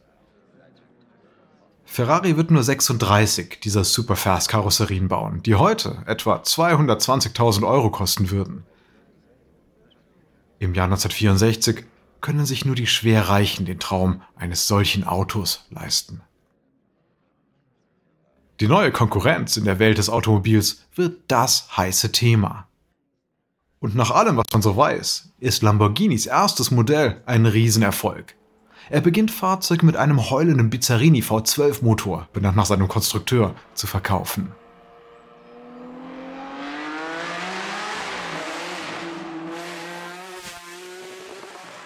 Ferrari 1.84 2.36
wird 2.36 2.52
nur 2.52 2.62
36 2.62 3.58
dieser 3.58 3.82
Superfast-Karosserien 3.82 5.08
bauen, 5.08 5.42
die 5.42 5.56
heute 5.56 6.04
etwa 6.06 6.36
220.000 6.36 7.66
Euro 7.66 7.90
kosten 7.90 8.30
würden. 8.30 8.64
Im 10.60 10.74
Jahr 10.74 10.84
1964 10.84 11.86
können 12.20 12.44
sich 12.44 12.66
nur 12.66 12.74
die 12.74 12.86
Schwerreichen 12.86 13.64
den 13.64 13.80
Traum 13.80 14.20
eines 14.36 14.68
solchen 14.68 15.04
Autos 15.04 15.64
leisten. 15.70 16.20
Die 18.60 18.68
neue 18.68 18.92
Konkurrenz 18.92 19.56
in 19.56 19.64
der 19.64 19.78
Welt 19.78 19.96
des 19.96 20.10
Automobils 20.10 20.84
wird 20.94 21.22
das 21.28 21.78
heiße 21.78 22.12
Thema. 22.12 22.68
Und 23.78 23.94
nach 23.94 24.10
allem, 24.10 24.36
was 24.36 24.44
man 24.52 24.60
so 24.60 24.76
weiß, 24.76 25.30
ist 25.38 25.62
Lamborghinis 25.62 26.26
erstes 26.26 26.70
Modell 26.70 27.22
ein 27.24 27.46
Riesenerfolg. 27.46 28.34
Er 28.90 29.00
beginnt 29.00 29.30
Fahrzeuge 29.30 29.86
mit 29.86 29.96
einem 29.96 30.28
heulenden 30.28 30.68
Bizzarini 30.68 31.22
V12 31.22 31.82
Motor, 31.82 32.28
benannt 32.34 32.56
nach 32.56 32.66
seinem 32.66 32.88
Konstrukteur, 32.88 33.54
zu 33.72 33.86
verkaufen. 33.86 34.52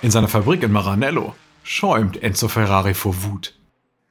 In 0.04 0.10
seiner 0.10 0.28
Fabrik 0.28 0.62
in 0.62 0.70
Maranello 0.70 1.34
schäumt 1.62 2.22
Enzo 2.22 2.48
Ferrari 2.48 2.92
vor 2.92 3.22
Wut. 3.22 3.58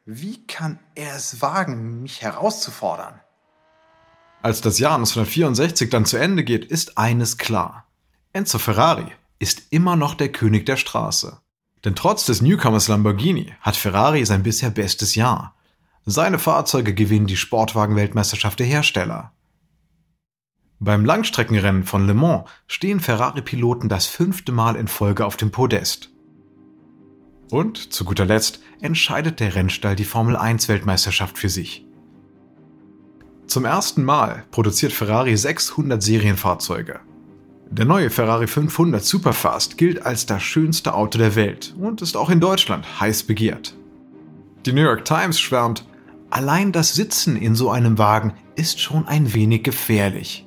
Wie 0.06 0.44
kann 0.48 0.80
er 0.96 1.16
es 1.16 1.40
wagen, 1.40 2.02
mich 2.02 2.24
herauszufordern? 2.24 3.20
Als 4.42 4.62
das 4.62 4.80
Jahr 4.80 4.96
1964 4.96 5.92
dann 5.92 6.08
zu 6.08 6.18
Ende 6.18 6.44
geht, 6.44 6.66
ist 6.66 6.98
eines 6.98 7.38
klar. 7.38 7.86
Enzo 8.32 8.58
Ferrari 8.58 9.06
ist 9.38 9.68
immer 9.70 9.96
noch 9.96 10.16
der 10.16 10.32
König 10.32 10.66
der 10.66 10.78
Straße. 10.78 11.38
Denn 11.86 11.94
trotz 11.94 12.26
des 12.26 12.42
Newcomers 12.42 12.88
Lamborghini 12.88 13.54
hat 13.62 13.76
Ferrari 13.76 14.26
sein 14.26 14.42
bisher 14.42 14.72
bestes 14.72 15.14
Jahr. 15.14 15.54
Seine 16.08 16.40
Fahrzeuge 16.40 16.96
gewinnen 16.96 17.28
die 17.28 17.38
Sportwagen-Weltmeisterschaft 17.38 18.58
der 18.58 18.66
Hersteller. 18.66 19.32
Beim 20.84 21.06
Langstreckenrennen 21.06 21.86
von 21.86 22.08
Le 22.08 22.13
Mans 22.13 22.44
stehen 22.68 23.00
Ferrari-Piloten 23.00 23.88
das 23.88 24.06
fünfte 24.06 24.52
Mal 24.52 24.75
in 24.75 24.90
Folge 24.90 25.25
auf 25.25 25.38
dem 25.38 25.50
Podest. 25.50 26.10
Und 27.50 27.94
zu 27.94 28.04
guter 28.04 28.25
Letzt 28.25 28.60
entscheidet 28.82 29.40
der 29.40 29.56
Rennstall 29.56 29.96
die 29.96 30.04
Formel 30.04 30.36
1 30.36 30.68
Weltmeisterschaft 30.68 31.38
für 31.38 31.48
sich. 31.48 31.86
Zum 33.48 33.63
ersten 33.63 34.04
Mal 34.04 34.44
produziert 34.52 34.92
Ferrari 34.92 35.38
600 35.38 36.04
Serienfahrzeuge. 36.04 37.00
Der 37.70 37.86
neue 37.86 38.10
Ferrari 38.10 38.48
500 38.48 39.06
Superfast 39.06 39.78
gilt 39.78 40.06
als 40.06 40.25
das 40.25 40.44
schönste 40.44 40.96
Auto 40.96 41.18
der 41.18 41.36
Welt 41.36 41.74
und 41.80 42.02
ist 42.02 42.18
auch 42.18 42.30
in 42.30 42.42
Deutschland 42.42 43.00
heiß 43.00 43.24
begehrt. 43.24 43.74
Die 44.66 44.74
New 44.74 44.84
York 44.84 45.06
Times 45.06 45.40
schwärmt, 45.40 45.86
allein 46.30 46.74
das 46.74 46.94
Sitzen 46.94 47.38
in 47.38 47.56
so 47.56 47.70
einem 47.70 47.98
Wagen 47.98 48.34
ist 48.58 48.82
schon 48.82 49.08
ein 49.08 49.34
wenig 49.34 49.63
gefährlich. 49.63 50.46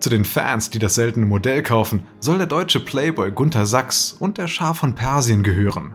Zu 0.00 0.08
den 0.08 0.24
Fans, 0.24 0.70
die 0.70 0.78
das 0.78 0.94
seltene 0.94 1.26
Modell 1.26 1.62
kaufen, 1.62 2.06
soll 2.20 2.38
der 2.38 2.46
deutsche 2.46 2.80
Playboy 2.80 3.30
Gunther 3.32 3.66
Sachs 3.66 4.16
und 4.18 4.38
der 4.38 4.48
Schar 4.48 4.74
von 4.74 4.94
Persien 4.94 5.42
gehören. 5.42 5.94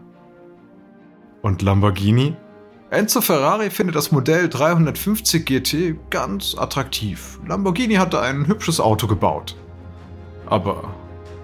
Und 1.42 1.64
Lamborghini? 1.64 2.36
Enzo 2.92 3.20
Ferrari 3.20 3.72
findet 3.72 3.96
das 3.96 4.12
Modell 4.12 4.48
350 4.48 5.44
GT 5.44 5.96
ganz 6.12 6.56
attraktiv. 6.56 7.40
Lamborghini 7.48 7.96
hatte 7.96 8.22
ein 8.22 8.46
hübsches 8.46 8.80
Auto 8.80 9.08
gebaut. 9.08 9.56
Aber 10.46 10.94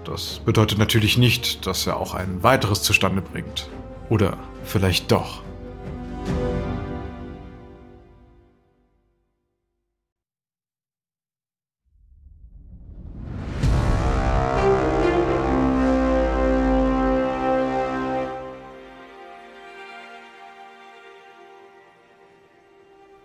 das 0.04 0.40
bedeutet 0.44 0.78
natürlich 0.78 1.18
nicht, 1.18 1.66
dass 1.66 1.88
er 1.88 1.96
auch 1.96 2.14
ein 2.14 2.44
weiteres 2.44 2.82
zustande 2.82 3.22
bringt. 3.22 3.68
Oder 4.08 4.36
vielleicht 4.62 5.10
doch. 5.10 5.42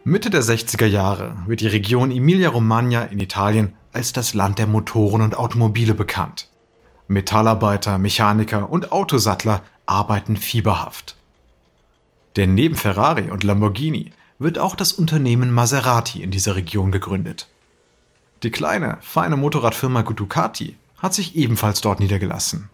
Mitte 0.09 0.29
der 0.29 0.41
60er 0.41 0.85
Jahre 0.85 1.35
wird 1.47 1.59
die 1.59 1.67
Region 1.67 2.11
Emilia-Romagna 2.11 3.07
in 3.07 3.19
Italien 3.19 3.73
als 3.91 4.13
das 4.13 4.33
Land 4.33 4.57
der 4.57 4.65
Motoren 4.65 5.21
und 5.21 5.37
Automobile 5.37 5.93
bekannt. 5.93 6.47
Metallarbeiter, 7.09 7.97
Mechaniker 7.97 8.69
und 8.69 8.93
Autosattler 8.93 9.63
arbeiten 9.85 10.37
fieberhaft. 10.37 11.17
Denn 12.37 12.55
neben 12.55 12.75
Ferrari 12.75 13.29
und 13.29 13.43
Lamborghini 13.43 14.13
wird 14.39 14.59
auch 14.59 14.77
das 14.77 14.93
Unternehmen 14.93 15.53
Maserati 15.53 16.23
in 16.23 16.31
dieser 16.31 16.55
Region 16.55 16.93
gegründet. 16.93 17.49
Die 18.43 18.49
kleine, 18.49 18.99
feine 19.01 19.35
Motorradfirma 19.35 20.03
Ducati 20.03 20.77
hat 20.99 21.13
sich 21.13 21.35
ebenfalls 21.35 21.81
dort 21.81 21.99
niedergelassen. 21.99 22.69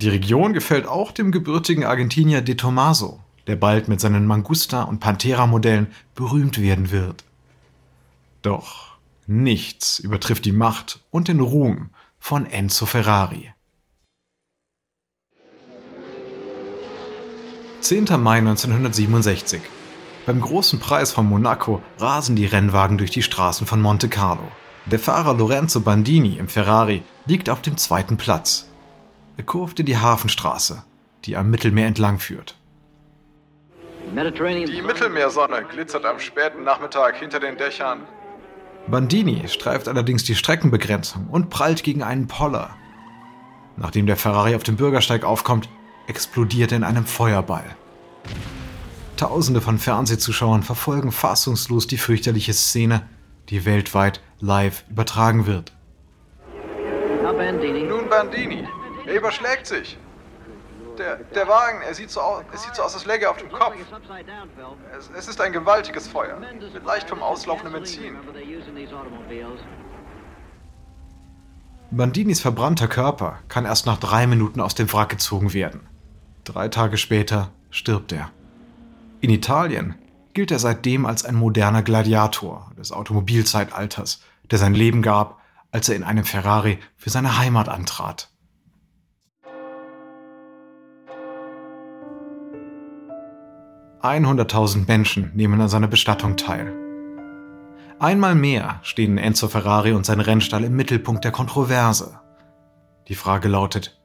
Die 0.00 0.08
Region 0.08 0.54
gefällt 0.54 0.86
auch 0.86 1.12
dem 1.12 1.32
gebürtigen 1.32 1.84
Argentinier 1.84 2.40
De 2.40 2.54
Tomaso, 2.54 3.20
der 3.48 3.56
bald 3.56 3.88
mit 3.88 4.00
seinen 4.00 4.26
Mangusta- 4.26 4.82
und 4.82 5.00
Pantera-Modellen 5.00 5.88
berühmt 6.14 6.60
werden 6.60 6.92
wird. 6.92 7.24
Doch 8.42 8.98
nichts 9.26 9.98
übertrifft 9.98 10.44
die 10.44 10.52
Macht 10.52 11.00
und 11.10 11.26
den 11.28 11.40
Ruhm 11.40 11.90
von 12.20 12.46
Enzo 12.46 12.86
Ferrari. 12.86 13.52
10. 17.80 18.04
Mai 18.20 18.38
1967. 18.38 19.62
Beim 20.26 20.40
großen 20.40 20.78
Preis 20.78 21.10
von 21.10 21.26
Monaco 21.26 21.82
rasen 21.98 22.36
die 22.36 22.44
Rennwagen 22.44 22.98
durch 22.98 23.10
die 23.10 23.22
Straßen 23.22 23.66
von 23.66 23.80
Monte 23.80 24.10
Carlo. 24.10 24.46
Der 24.84 24.98
Fahrer 24.98 25.34
Lorenzo 25.34 25.80
Bandini 25.80 26.36
im 26.36 26.48
Ferrari 26.48 27.02
liegt 27.24 27.48
auf 27.48 27.62
dem 27.62 27.78
zweiten 27.78 28.18
Platz. 28.18 28.66
Er 29.38 29.44
kurft 29.44 29.80
in 29.80 29.86
die 29.86 29.96
Hafenstraße. 29.96 30.82
die 31.24 31.36
am 31.36 31.50
Mittelmeer 31.50 31.86
entlang 31.86 32.18
führt. 32.18 32.57
Die 34.14 34.82
Mittelmeersonne 34.82 35.64
glitzert 35.70 36.04
am 36.04 36.18
späten 36.18 36.64
Nachmittag 36.64 37.16
hinter 37.16 37.40
den 37.40 37.56
Dächern. 37.56 38.00
Bandini 38.86 39.46
streift 39.48 39.86
allerdings 39.86 40.24
die 40.24 40.34
Streckenbegrenzung 40.34 41.28
und 41.28 41.50
prallt 41.50 41.82
gegen 41.82 42.02
einen 42.02 42.26
Poller. 42.26 42.74
Nachdem 43.76 44.06
der 44.06 44.16
Ferrari 44.16 44.54
auf 44.54 44.62
dem 44.62 44.76
Bürgersteig 44.76 45.24
aufkommt, 45.24 45.68
explodiert 46.06 46.72
er 46.72 46.78
in 46.78 46.84
einem 46.84 47.04
Feuerball. 47.04 47.76
Tausende 49.18 49.60
von 49.60 49.78
Fernsehzuschauern 49.78 50.62
verfolgen 50.62 51.12
fassungslos 51.12 51.86
die 51.86 51.98
fürchterliche 51.98 52.54
Szene, 52.54 53.06
die 53.50 53.66
weltweit 53.66 54.22
live 54.40 54.84
übertragen 54.88 55.46
wird. 55.46 55.72
Nun 57.22 58.08
Bandini. 58.08 58.66
Er 59.06 59.14
überschlägt 59.14 59.66
sich. 59.66 59.98
Der, 60.98 61.16
der 61.16 61.46
Wagen, 61.46 61.80
er 61.82 61.94
sieht 61.94 62.10
so 62.10 62.20
aus, 62.20 62.42
es 62.52 62.64
sieht 62.64 62.74
so 62.74 62.82
aus, 62.82 62.94
als 62.94 63.06
läge 63.06 63.26
er 63.26 63.30
auf 63.30 63.36
dem 63.36 63.50
Kopf. 63.50 63.74
Es, 64.98 65.10
es 65.16 65.28
ist 65.28 65.40
ein 65.40 65.52
gewaltiges 65.52 66.08
Feuer, 66.08 66.38
mit 66.40 66.84
leicht 66.84 67.08
vom 67.08 67.22
auslaufendem 67.22 67.74
Benzin. 67.74 68.16
Bandinis 71.90 72.40
verbrannter 72.40 72.88
Körper 72.88 73.38
kann 73.48 73.64
erst 73.64 73.86
nach 73.86 73.98
drei 73.98 74.26
Minuten 74.26 74.60
aus 74.60 74.74
dem 74.74 74.92
Wrack 74.92 75.10
gezogen 75.10 75.52
werden. 75.52 75.86
Drei 76.44 76.68
Tage 76.68 76.98
später 76.98 77.52
stirbt 77.70 78.12
er. 78.12 78.30
In 79.20 79.30
Italien 79.30 79.94
gilt 80.34 80.50
er 80.50 80.58
seitdem 80.58 81.06
als 81.06 81.24
ein 81.24 81.34
moderner 81.34 81.82
Gladiator 81.82 82.72
des 82.76 82.92
Automobilzeitalters, 82.92 84.20
der 84.50 84.58
sein 84.58 84.74
Leben 84.74 85.02
gab, 85.02 85.40
als 85.70 85.88
er 85.88 85.96
in 85.96 86.04
einem 86.04 86.24
Ferrari 86.24 86.78
für 86.96 87.10
seine 87.10 87.38
Heimat 87.38 87.68
antrat. 87.68 88.30
100.000 94.02 94.86
Menschen 94.86 95.32
nehmen 95.34 95.60
an 95.60 95.68
seiner 95.68 95.88
Bestattung 95.88 96.36
teil. 96.36 96.72
Einmal 97.98 98.36
mehr 98.36 98.78
stehen 98.82 99.18
Enzo 99.18 99.48
Ferrari 99.48 99.92
und 99.92 100.06
sein 100.06 100.20
Rennstall 100.20 100.64
im 100.64 100.76
Mittelpunkt 100.76 101.24
der 101.24 101.32
Kontroverse. 101.32 102.20
Die 103.08 103.16
Frage 103.16 103.48
lautet, 103.48 103.98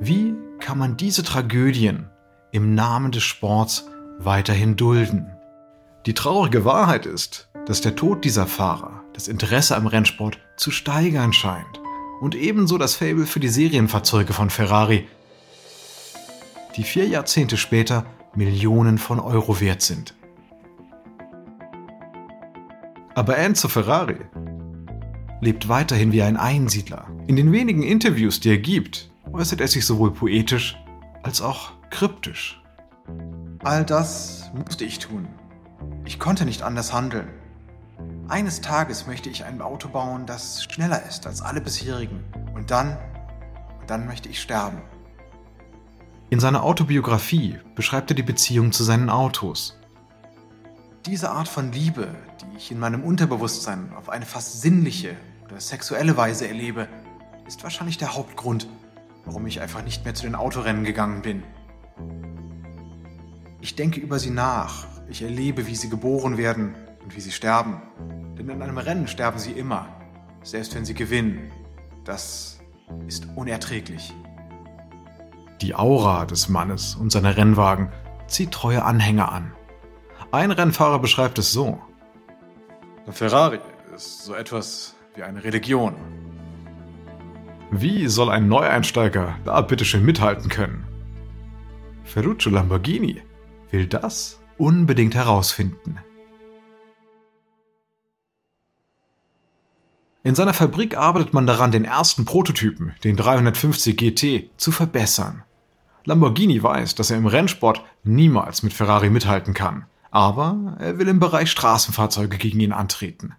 wie 0.00 0.34
kann 0.60 0.76
man 0.76 0.96
diese 0.96 1.22
Tragödien 1.22 2.10
im 2.52 2.74
Namen 2.74 3.10
des 3.10 3.22
Sports 3.22 3.88
weiterhin 4.18 4.76
dulden? 4.76 5.30
Die 6.04 6.14
traurige 6.14 6.64
Wahrheit 6.64 7.06
ist, 7.06 7.48
dass 7.66 7.80
der 7.80 7.96
Tod 7.96 8.24
dieser 8.24 8.46
Fahrer 8.46 9.02
das 9.14 9.28
Interesse 9.28 9.76
am 9.76 9.86
Rennsport 9.86 10.38
zu 10.56 10.70
steigern 10.70 11.32
scheint 11.32 11.80
und 12.20 12.34
ebenso 12.34 12.78
das 12.78 12.96
Fable 12.96 13.26
für 13.26 13.40
die 13.40 13.48
Serienfahrzeuge 13.48 14.32
von 14.32 14.50
Ferrari, 14.50 15.08
die 16.76 16.82
vier 16.82 17.08
Jahrzehnte 17.08 17.56
später 17.56 18.04
Millionen 18.38 18.98
von 18.98 19.18
Euro 19.18 19.60
wert 19.60 19.82
sind. 19.82 20.14
Aber 23.14 23.36
Enzo 23.36 23.66
Ferrari 23.66 24.20
lebt 25.40 25.68
weiterhin 25.68 26.12
wie 26.12 26.22
ein 26.22 26.36
Einsiedler. 26.36 27.08
In 27.26 27.34
den 27.34 27.50
wenigen 27.50 27.82
Interviews, 27.82 28.38
die 28.38 28.50
er 28.50 28.58
gibt, 28.58 29.10
äußert 29.32 29.60
er 29.60 29.66
sich 29.66 29.84
sowohl 29.84 30.12
poetisch 30.12 30.76
als 31.24 31.42
auch 31.42 31.72
kryptisch. 31.90 32.62
All 33.64 33.84
das 33.84 34.52
musste 34.54 34.84
ich 34.84 35.00
tun. 35.00 35.26
Ich 36.04 36.20
konnte 36.20 36.44
nicht 36.44 36.62
anders 36.62 36.92
handeln. 36.92 37.28
Eines 38.28 38.60
Tages 38.60 39.08
möchte 39.08 39.28
ich 39.30 39.44
ein 39.44 39.60
Auto 39.60 39.88
bauen, 39.88 40.26
das 40.26 40.62
schneller 40.62 41.02
ist 41.08 41.26
als 41.26 41.42
alle 41.42 41.60
bisherigen. 41.60 42.22
Und 42.54 42.70
dann, 42.70 42.96
dann 43.88 44.06
möchte 44.06 44.28
ich 44.28 44.40
sterben. 44.40 44.80
In 46.30 46.40
seiner 46.40 46.62
Autobiografie 46.62 47.56
beschreibt 47.74 48.10
er 48.10 48.14
die 48.14 48.22
Beziehung 48.22 48.70
zu 48.70 48.84
seinen 48.84 49.08
Autos. 49.08 49.78
Diese 51.06 51.30
Art 51.30 51.48
von 51.48 51.72
Liebe, 51.72 52.08
die 52.42 52.58
ich 52.58 52.70
in 52.70 52.78
meinem 52.78 53.02
Unterbewusstsein 53.02 53.94
auf 53.96 54.10
eine 54.10 54.26
fast 54.26 54.60
sinnliche 54.60 55.16
oder 55.46 55.58
sexuelle 55.58 56.18
Weise 56.18 56.46
erlebe, 56.46 56.86
ist 57.46 57.62
wahrscheinlich 57.62 57.96
der 57.96 58.14
Hauptgrund, 58.14 58.68
warum 59.24 59.46
ich 59.46 59.62
einfach 59.62 59.82
nicht 59.82 60.04
mehr 60.04 60.12
zu 60.12 60.24
den 60.24 60.34
Autorennen 60.34 60.84
gegangen 60.84 61.22
bin. 61.22 61.42
Ich 63.62 63.74
denke 63.74 63.98
über 63.98 64.18
sie 64.18 64.30
nach, 64.30 64.86
ich 65.08 65.22
erlebe, 65.22 65.66
wie 65.66 65.76
sie 65.76 65.88
geboren 65.88 66.36
werden 66.36 66.74
und 67.02 67.16
wie 67.16 67.22
sie 67.22 67.32
sterben. 67.32 67.80
Denn 68.36 68.50
in 68.50 68.60
einem 68.60 68.76
Rennen 68.76 69.08
sterben 69.08 69.38
sie 69.38 69.52
immer, 69.52 69.88
selbst 70.42 70.74
wenn 70.74 70.84
sie 70.84 70.92
gewinnen. 70.92 71.50
Das 72.04 72.58
ist 73.06 73.26
unerträglich. 73.34 74.12
Die 75.60 75.74
Aura 75.74 76.24
des 76.24 76.48
Mannes 76.48 76.94
und 76.94 77.10
seiner 77.10 77.36
Rennwagen 77.36 77.88
zieht 78.28 78.52
treue 78.52 78.84
Anhänger 78.84 79.32
an. 79.32 79.52
Ein 80.30 80.52
Rennfahrer 80.52 81.00
beschreibt 81.00 81.38
es 81.38 81.52
so. 81.52 81.80
Der 83.06 83.12
Ferrari 83.12 83.58
ist 83.94 84.24
so 84.24 84.34
etwas 84.34 84.94
wie 85.14 85.22
eine 85.22 85.42
Religion. 85.42 85.94
Wie 87.70 88.06
soll 88.06 88.30
ein 88.30 88.48
Neueinsteiger 88.48 89.36
da 89.44 89.60
bitteschön 89.60 90.04
mithalten 90.04 90.48
können? 90.48 90.86
Ferruccio 92.04 92.50
Lamborghini 92.52 93.22
will 93.70 93.86
das 93.86 94.38
unbedingt 94.58 95.14
herausfinden. 95.14 95.98
In 100.22 100.34
seiner 100.34 100.54
Fabrik 100.54 100.96
arbeitet 100.96 101.32
man 101.32 101.46
daran, 101.46 101.72
den 101.72 101.84
ersten 101.84 102.24
Prototypen, 102.24 102.94
den 103.02 103.16
350 103.16 103.96
GT, 103.96 104.50
zu 104.56 104.72
verbessern. 104.72 105.42
Lamborghini 106.08 106.62
weiß, 106.62 106.94
dass 106.94 107.10
er 107.10 107.18
im 107.18 107.26
Rennsport 107.26 107.84
niemals 108.02 108.62
mit 108.62 108.72
Ferrari 108.72 109.10
mithalten 109.10 109.52
kann, 109.52 109.84
aber 110.10 110.78
er 110.80 110.98
will 110.98 111.06
im 111.06 111.20
Bereich 111.20 111.50
Straßenfahrzeuge 111.50 112.38
gegen 112.38 112.60
ihn 112.60 112.72
antreten. 112.72 113.34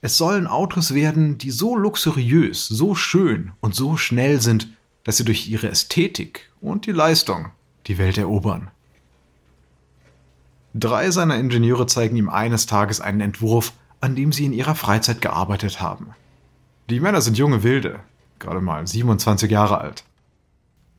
Es 0.00 0.16
sollen 0.16 0.46
Autos 0.46 0.94
werden, 0.94 1.36
die 1.36 1.50
so 1.50 1.76
luxuriös, 1.76 2.66
so 2.66 2.94
schön 2.94 3.52
und 3.60 3.74
so 3.74 3.98
schnell 3.98 4.40
sind, 4.40 4.68
dass 5.04 5.18
sie 5.18 5.26
durch 5.26 5.46
ihre 5.50 5.68
Ästhetik 5.68 6.50
und 6.62 6.86
die 6.86 6.92
Leistung 6.92 7.50
die 7.86 7.98
Welt 7.98 8.16
erobern. 8.16 8.70
Drei 10.72 11.10
seiner 11.10 11.36
Ingenieure 11.36 11.86
zeigen 11.86 12.16
ihm 12.16 12.30
eines 12.30 12.64
Tages 12.64 13.02
einen 13.02 13.20
Entwurf, 13.20 13.74
an 14.00 14.16
dem 14.16 14.32
sie 14.32 14.46
in 14.46 14.54
ihrer 14.54 14.76
Freizeit 14.76 15.20
gearbeitet 15.20 15.82
haben. 15.82 16.14
Die 16.88 17.00
Männer 17.00 17.20
sind 17.20 17.36
junge 17.36 17.62
Wilde, 17.62 18.00
gerade 18.38 18.62
mal 18.62 18.86
27 18.86 19.50
Jahre 19.50 19.78
alt. 19.78 20.04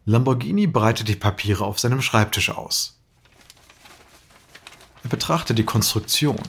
Lamborghini 0.06 0.68
breitet 0.68 1.08
die 1.08 1.16
Papiere 1.16 1.64
auf 1.64 1.80
seinem 1.80 2.02
Schreibtisch 2.02 2.50
aus. 2.50 3.00
Er 5.04 5.10
betrachtet 5.10 5.58
die 5.58 5.64
Konstruktion 5.64 6.42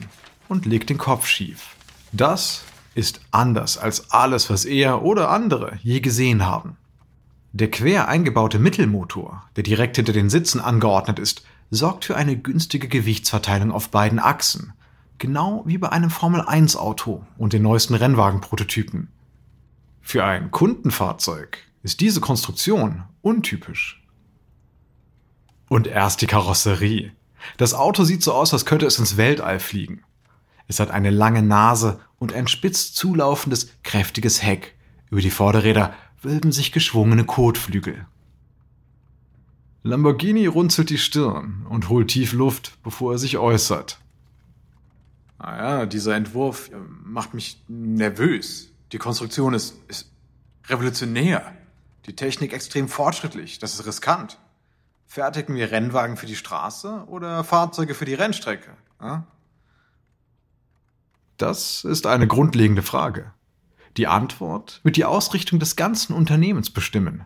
und 0.49 0.65
legt 0.65 0.89
den 0.89 0.97
Kopf 0.97 1.25
schief. 1.25 1.75
Das 2.11 2.63
ist 2.95 3.21
anders 3.31 3.77
als 3.77 4.11
alles, 4.11 4.49
was 4.49 4.65
er 4.65 5.03
oder 5.03 5.29
andere 5.29 5.79
je 5.83 5.99
gesehen 5.99 6.45
haben. 6.45 6.77
Der 7.53 7.71
quer 7.71 8.09
eingebaute 8.09 8.59
Mittelmotor, 8.59 9.43
der 9.55 9.63
direkt 9.63 9.95
hinter 9.95 10.11
den 10.11 10.29
Sitzen 10.29 10.59
angeordnet 10.59 11.19
ist, 11.19 11.45
sorgt 11.71 12.05
für 12.05 12.17
eine 12.17 12.37
günstige 12.37 12.89
Gewichtsverteilung 12.89 13.71
auf 13.71 13.89
beiden 13.89 14.19
Achsen, 14.19 14.73
genau 15.17 15.63
wie 15.65 15.77
bei 15.77 15.89
einem 15.89 16.09
Formel-1-Auto 16.09 17.25
und 17.37 17.53
den 17.53 17.61
neuesten 17.61 17.95
Rennwagenprototypen. 17.95 19.09
Für 20.01 20.25
ein 20.25 20.51
Kundenfahrzeug 20.51 21.64
ist 21.85 22.01
diese 22.01 22.19
Konstruktion 22.19 23.03
untypisch. 23.21 24.03
Und 25.69 25.85
erst 25.85 26.19
die 26.19 26.25
Karosserie. 26.25 27.11
Das 27.57 27.75
Auto 27.75 28.03
sieht 28.03 28.23
so 28.23 28.33
aus, 28.33 28.53
als 28.53 28.65
könnte 28.65 28.87
es 28.87 28.97
ins 28.97 29.17
Weltall 29.17 29.59
fliegen. 29.59 30.01
Es 30.67 30.79
hat 30.79 30.89
eine 30.89 31.11
lange 31.11 31.43
Nase 31.43 31.99
und 32.17 32.33
ein 32.33 32.47
spitz 32.47 32.91
zulaufendes, 32.93 33.69
kräftiges 33.83 34.41
Heck. 34.41 34.73
Über 35.11 35.21
die 35.21 35.29
Vorderräder 35.29 35.93
wölben 36.23 36.51
sich 36.51 36.71
geschwungene 36.71 37.23
Kotflügel. 37.23 38.07
Lamborghini 39.83 40.47
runzelt 40.47 40.89
die 40.89 40.97
Stirn 40.97 41.67
und 41.69 41.89
holt 41.89 42.07
tief 42.07 42.33
Luft, 42.33 42.79
bevor 42.81 43.11
er 43.11 43.19
sich 43.19 43.37
äußert. 43.37 43.99
Naja, 45.37 45.85
dieser 45.85 46.15
Entwurf 46.15 46.69
äh, 46.69 46.77
macht 47.03 47.35
mich 47.35 47.61
nervös. 47.67 48.71
Die 48.91 48.97
Konstruktion 48.97 49.53
ist, 49.53 49.75
ist 49.87 50.11
revolutionär. 50.67 51.55
Die 52.05 52.15
Technik 52.15 52.53
extrem 52.53 52.87
fortschrittlich. 52.87 53.59
Das 53.59 53.73
ist 53.73 53.85
riskant. 53.85 54.37
Fertigen 55.07 55.55
wir 55.55 55.71
Rennwagen 55.71 56.17
für 56.17 56.25
die 56.25 56.35
Straße 56.35 57.05
oder 57.07 57.43
Fahrzeuge 57.43 57.95
für 57.95 58.05
die 58.05 58.13
Rennstrecke? 58.13 58.71
Ja? 59.01 59.25
Das 61.37 61.83
ist 61.83 62.05
eine 62.05 62.27
grundlegende 62.27 62.81
Frage. 62.81 63.33
Die 63.97 64.07
Antwort 64.07 64.81
wird 64.83 64.97
die 64.97 65.05
Ausrichtung 65.05 65.59
des 65.59 65.75
ganzen 65.75 66.13
Unternehmens 66.13 66.69
bestimmen. 66.69 67.23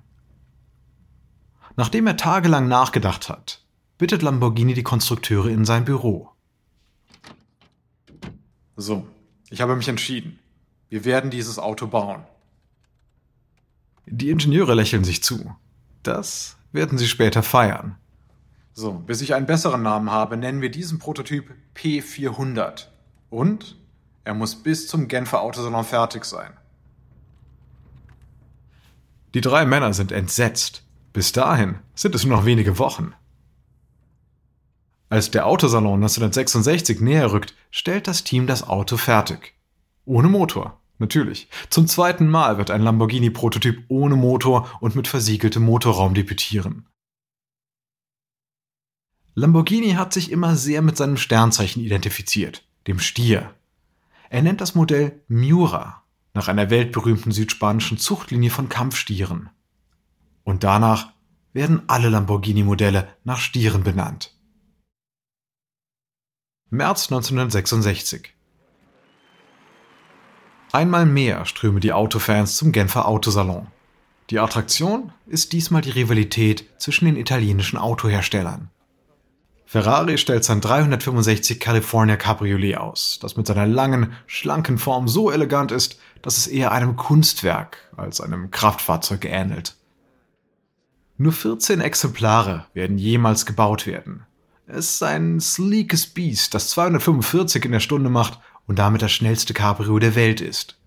Nachdem 1.75 2.07
er 2.07 2.17
tagelang 2.17 2.67
nachgedacht 2.67 3.29
hat, 3.29 3.63
bittet 3.97 4.21
Lamborghini 4.21 4.73
die 4.73 4.83
Konstrukteure 4.83 5.49
in 5.49 5.65
sein 5.65 5.85
Büro. 5.85 6.29
So, 8.75 9.07
ich 9.49 9.61
habe 9.61 9.75
mich 9.75 9.87
entschieden. 9.87 10.39
Wir 10.89 11.05
werden 11.05 11.31
dieses 11.31 11.59
Auto 11.59 11.87
bauen. 11.87 12.23
Die 14.11 14.31
Ingenieure 14.31 14.73
lächeln 14.73 15.03
sich 15.03 15.23
zu. 15.23 15.55
Das 16.01 16.57
werden 16.71 16.97
sie 16.97 17.07
später 17.07 17.43
feiern. 17.43 17.95
So, 18.73 18.93
bis 18.93 19.21
ich 19.21 19.35
einen 19.35 19.45
besseren 19.45 19.83
Namen 19.83 20.09
habe, 20.09 20.35
nennen 20.35 20.61
wir 20.61 20.71
diesen 20.71 20.97
Prototyp 20.99 21.51
P400. 21.75 22.87
Und 23.29 23.75
er 24.23 24.33
muss 24.33 24.55
bis 24.55 24.87
zum 24.87 25.07
Genfer 25.07 25.41
Autosalon 25.41 25.83
fertig 25.83 26.25
sein. 26.25 26.53
Die 29.35 29.41
drei 29.41 29.65
Männer 29.65 29.93
sind 29.93 30.11
entsetzt. 30.11 30.83
Bis 31.13 31.31
dahin 31.31 31.79
sind 31.93 32.15
es 32.15 32.25
nur 32.25 32.37
noch 32.37 32.45
wenige 32.45 32.79
Wochen. 32.79 33.13
Als 35.09 35.29
der 35.29 35.45
Autosalon 35.45 35.95
1966 35.95 36.99
näher 36.99 37.31
rückt, 37.31 37.55
stellt 37.69 38.07
das 38.07 38.23
Team 38.23 38.47
das 38.47 38.67
Auto 38.67 38.97
fertig. 38.97 39.53
Ohne 40.05 40.29
Motor, 40.29 40.78
natürlich. 40.99 41.49
Zum 41.69 41.87
zweiten 41.87 42.27
Mal 42.27 42.57
wird 42.57 42.71
ein 42.71 42.81
Lamborghini-Prototyp 42.81 43.85
ohne 43.87 44.15
Motor 44.15 44.69
und 44.81 44.95
mit 44.95 45.07
versiegeltem 45.07 45.63
Motorraum 45.63 46.13
debütieren. 46.13 46.85
Lamborghini 49.35 49.91
hat 49.91 50.13
sich 50.13 50.31
immer 50.31 50.55
sehr 50.55 50.81
mit 50.81 50.97
seinem 50.97 51.17
Sternzeichen 51.17 51.83
identifiziert, 51.83 52.67
dem 52.87 52.99
Stier. 52.99 53.53
Er 54.29 54.41
nennt 54.41 54.61
das 54.61 54.75
Modell 54.75 55.23
Miura, 55.27 56.03
nach 56.33 56.47
einer 56.47 56.69
weltberühmten 56.69 57.31
südspanischen 57.31 57.97
Zuchtlinie 57.97 58.49
von 58.49 58.69
Kampfstieren. 58.69 59.49
Und 60.43 60.63
danach 60.63 61.13
werden 61.53 61.83
alle 61.87 62.09
Lamborghini-Modelle 62.09 63.07
nach 63.23 63.39
Stieren 63.39 63.83
benannt. 63.83 64.35
März 66.69 67.11
1966 67.11 68.33
Einmal 70.71 71.07
mehr 71.07 71.45
strömen 71.45 71.79
die 71.79 71.93
Autofans 71.93 72.55
zum 72.55 72.71
Genfer 72.71 73.07
Autosalon. 73.07 73.67
Die 74.29 74.37
Attraktion 74.37 75.11
ist 75.25 75.53
diesmal 75.53 75.81
die 75.81 75.89
Rivalität 75.89 76.65
zwischen 76.77 77.05
den 77.05 77.15
italienischen 77.15 77.77
Autoherstellern. 77.77 78.69
Ferrari 79.65 80.19
stellt 80.19 80.43
sein 80.43 80.61
365 80.61 81.59
California 81.59 82.17
Cabriolet 82.17 82.77
aus, 82.77 83.17
das 83.21 83.35
mit 83.35 83.47
seiner 83.47 83.65
langen, 83.65 84.13
schlanken 84.27 84.77
Form 84.77 85.07
so 85.07 85.31
elegant 85.31 85.71
ist, 85.71 85.99
dass 86.21 86.37
es 86.37 86.45
eher 86.45 86.71
einem 86.71 86.95
Kunstwerk 86.95 87.77
als 87.97 88.21
einem 88.21 88.51
Kraftfahrzeug 88.51 89.25
ähnelt. 89.25 89.75
Nur 91.17 91.33
14 91.33 91.81
Exemplare 91.81 92.65
werden 92.73 92.99
jemals 92.99 93.47
gebaut 93.47 93.87
werden. 93.87 94.25
Es 94.67 94.91
ist 94.91 95.03
ein 95.03 95.39
sleekes 95.39 96.05
Biest, 96.05 96.53
das 96.53 96.69
245 96.69 97.65
in 97.65 97.71
der 97.71 97.79
Stunde 97.79 98.11
macht 98.11 98.39
und 98.69 98.77
damit 98.77 99.01
das 99.01 99.11
schnellste 99.11 99.55
Cabrio 99.55 99.97
der 99.97 100.13
Welt 100.13 100.41
ist. 100.41 100.77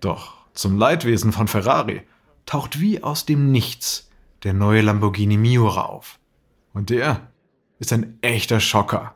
Doch 0.00 0.34
zum 0.52 0.76
Leidwesen 0.76 1.30
von 1.30 1.46
Ferrari 1.46 2.02
taucht 2.44 2.80
wie 2.80 3.04
aus 3.04 3.24
dem 3.24 3.52
Nichts 3.52 4.10
der 4.42 4.52
neue 4.52 4.80
Lamborghini 4.80 5.36
Miura 5.36 5.82
auf. 5.82 6.18
Und 6.72 6.90
der 6.90 7.28
ist 7.78 7.92
ein 7.92 8.18
echter 8.20 8.58
Schocker. 8.58 9.14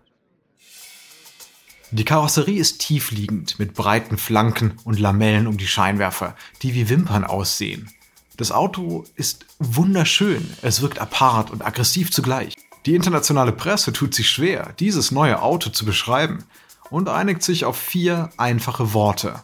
Die 1.91 2.05
Karosserie 2.05 2.61
ist 2.61 2.79
tiefliegend 2.81 3.59
mit 3.59 3.75
breiten 3.75 4.17
Flanken 4.17 4.75
und 4.85 5.01
Lamellen 5.01 5.49
um 5.49 5.59
die 5.59 5.67
Scheinwerfer, 5.67 6.37
die 6.63 6.75
wie 6.75 6.89
Wimpern 6.89 7.25
aussehen. 7.25 7.91
Das 8.37 8.53
Auto 8.53 9.07
ist 9.17 9.45
wunderschön, 9.59 10.49
es 10.63 10.83
wirkt 10.83 11.01
apart 11.01 11.51
und 11.51 11.67
aggressiv 11.67 12.13
zugleich. 12.13 12.55
Die 12.87 12.95
internationale 12.95 13.51
Presse 13.51 13.93
tut 13.93 14.15
sich 14.15 14.31
schwer, 14.31 14.73
dieses 14.79 15.11
neue 15.11 15.43
Auto 15.43 15.71
zu 15.71 15.85
beschreiben 15.85 16.45
und 16.90 17.09
einigt 17.09 17.42
sich 17.42 17.64
auf 17.64 17.77
vier 17.77 18.31
einfache 18.37 18.94
Worte. 18.94 19.42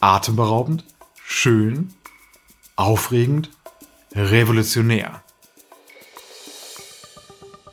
Atemberaubend, 0.00 0.84
schön, 1.24 1.94
aufregend, 2.76 3.50
revolutionär. 4.14 5.22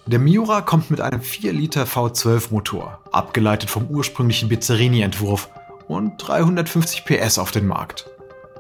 Der 0.06 0.20
Miura 0.20 0.62
kommt 0.62 0.92
mit 0.92 1.00
einem 1.00 1.22
4 1.22 1.54
Liter 1.54 1.86
V12 1.86 2.52
Motor, 2.52 3.00
abgeleitet 3.12 3.70
vom 3.70 3.88
ursprünglichen 3.88 4.50
Bizzarini-Entwurf 4.50 5.50
und 5.88 6.18
350 6.18 7.06
PS 7.06 7.38
auf 7.38 7.52
den 7.52 7.68
Markt. 7.68 8.10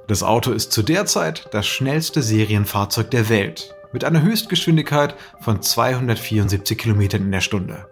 Das 0.07 0.23
Auto 0.23 0.51
ist 0.51 0.71
zu 0.71 0.83
der 0.83 1.05
Zeit 1.05 1.49
das 1.51 1.67
schnellste 1.67 2.21
Serienfahrzeug 2.21 3.11
der 3.11 3.29
Welt 3.29 3.75
mit 3.91 4.03
einer 4.03 4.21
Höchstgeschwindigkeit 4.21 5.15
von 5.39 5.61
274 5.61 6.77
km 6.77 7.01
in 7.01 7.31
der 7.31 7.41
Stunde. 7.41 7.87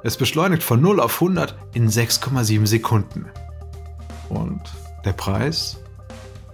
Es 0.00 0.16
beschleunigt 0.16 0.62
von 0.62 0.80
0 0.80 1.00
auf 1.00 1.14
100 1.14 1.56
in 1.72 1.90
6,7 1.90 2.66
Sekunden. 2.66 3.26
Und 4.28 4.60
der 5.04 5.12
Preis? 5.12 5.78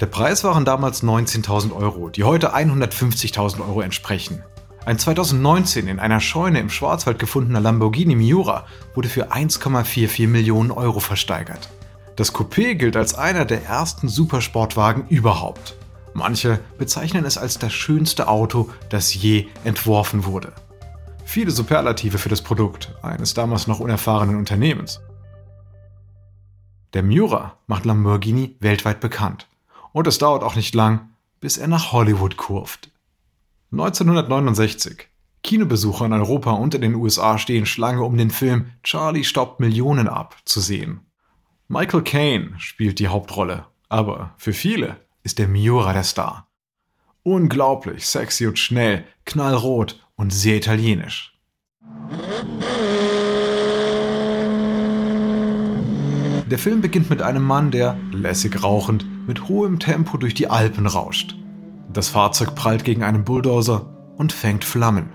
Der 0.01 0.07
Preis 0.07 0.45
waren 0.45 0.65
damals 0.65 1.03
19.000 1.03 1.77
Euro, 1.77 2.09
die 2.09 2.25
heute 2.25 2.55
150.000 2.55 3.61
Euro 3.61 3.83
entsprechen. 3.83 4.43
Ein 4.87 4.99
2019 4.99 5.89
in 5.89 5.99
einer 5.99 6.21
Scheune 6.21 6.59
im 6.59 6.71
Schwarzwald 6.71 7.19
gefundener 7.19 7.61
Lamborghini 7.61 8.15
Miura 8.15 8.65
wurde 8.95 9.11
für 9.11 9.31
1,44 9.31 10.27
Millionen 10.27 10.71
Euro 10.71 11.01
versteigert. 11.01 11.69
Das 12.17 12.35
Coupé 12.35 12.77
gilt 12.77 12.97
als 12.97 13.15
einer 13.15 13.45
der 13.45 13.63
ersten 13.63 14.09
Supersportwagen 14.09 15.07
überhaupt. 15.09 15.77
Manche 16.15 16.61
bezeichnen 16.79 17.27
es 17.27 17.37
als 17.37 17.59
das 17.59 17.75
schönste 17.75 18.29
Auto, 18.29 18.71
das 18.89 19.13
je 19.15 19.49
entworfen 19.65 20.25
wurde. 20.25 20.55
Viele 21.25 21.51
Superlative 21.51 22.19
für 22.19 22.29
das 22.29 22.43
Produkt 22.43 22.95
eines 23.03 23.35
damals 23.35 23.67
noch 23.67 23.81
unerfahrenen 23.81 24.37
Unternehmens. 24.37 25.01
Der 26.93 27.03
Miura 27.03 27.59
macht 27.67 27.85
Lamborghini 27.85 28.57
weltweit 28.61 29.01
bekannt. 29.01 29.49
Und 29.93 30.07
es 30.07 30.19
dauert 30.19 30.43
auch 30.43 30.55
nicht 30.55 30.75
lang, 30.75 31.09
bis 31.41 31.57
er 31.57 31.67
nach 31.67 31.93
Hollywood 31.93 32.37
kurft. 32.37 32.91
1969. 33.73 35.09
Kinobesucher 35.43 36.07
in 36.07 36.13
Europa 36.13 36.53
und 36.53 36.75
in 36.75 36.83
den 36.83 36.95
USA 36.95 37.39
stehen 37.39 37.67
Schlange, 37.67 38.03
um 38.03 38.17
den 38.17 38.31
Film 38.31 38.73
Charlie 38.83 39.25
staubt 39.25 39.61
Millionen 39.61 40.09
ab 40.09 40.37
zu 40.45 40.61
sehen. 40.61 41.01
Michael 41.69 42.03
Caine 42.03 42.55
spielt 42.59 42.99
die 42.99 43.09
Hauptrolle, 43.09 43.67
aber 43.89 44.35
für 44.39 44.53
viele 44.53 44.97
ist 45.23 45.39
der 45.39 45.49
Miura 45.49 45.93
der 45.93 46.05
Star. 46.05 46.49
Unglaublich, 47.23 48.07
sexy 48.07 48.47
und 48.47 48.59
schnell, 48.59 49.05
knallrot 49.25 50.04
und 50.17 50.33
sehr 50.33 50.57
italienisch. 50.57 51.39
Der 56.51 56.59
Film 56.59 56.83
beginnt 56.83 57.11
mit 57.11 57.23
einem 57.23 57.43
Mann, 57.43 57.71
der, 57.71 57.97
lässig 58.13 58.63
rauchend, 58.63 59.07
mit 59.27 59.49
hohem 59.49 59.79
Tempo 59.79 60.19
durch 60.19 60.35
die 60.35 60.49
Alpen 60.49 60.87
rauscht. 60.87 61.37
Das 61.93 62.09
Fahrzeug 62.09 62.55
prallt 62.55 62.85
gegen 62.85 63.03
einen 63.03 63.25
Bulldozer 63.25 63.87
und 64.17 64.33
fängt 64.33 64.65
Flammen. 64.65 65.09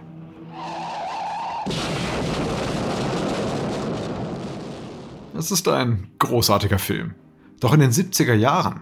Es 5.38 5.52
ist 5.52 5.68
ein 5.68 6.08
großartiger 6.20 6.80
Film. 6.80 7.16
Doch 7.60 7.74
in 7.74 7.80
den 7.80 7.92
70er 7.92 8.34
Jahren 8.34 8.82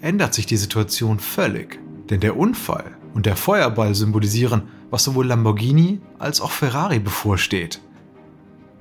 ändert 0.00 0.34
sich 0.34 0.46
die 0.46 0.56
Situation 0.56 1.18
völlig, 1.18 1.80
denn 2.08 2.20
der 2.20 2.36
Unfall 2.36 2.97
und 3.14 3.26
der 3.26 3.36
Feuerball 3.36 3.94
symbolisieren, 3.94 4.62
was 4.90 5.04
sowohl 5.04 5.26
Lamborghini 5.26 6.00
als 6.18 6.40
auch 6.40 6.50
Ferrari 6.50 6.98
bevorsteht. 6.98 7.80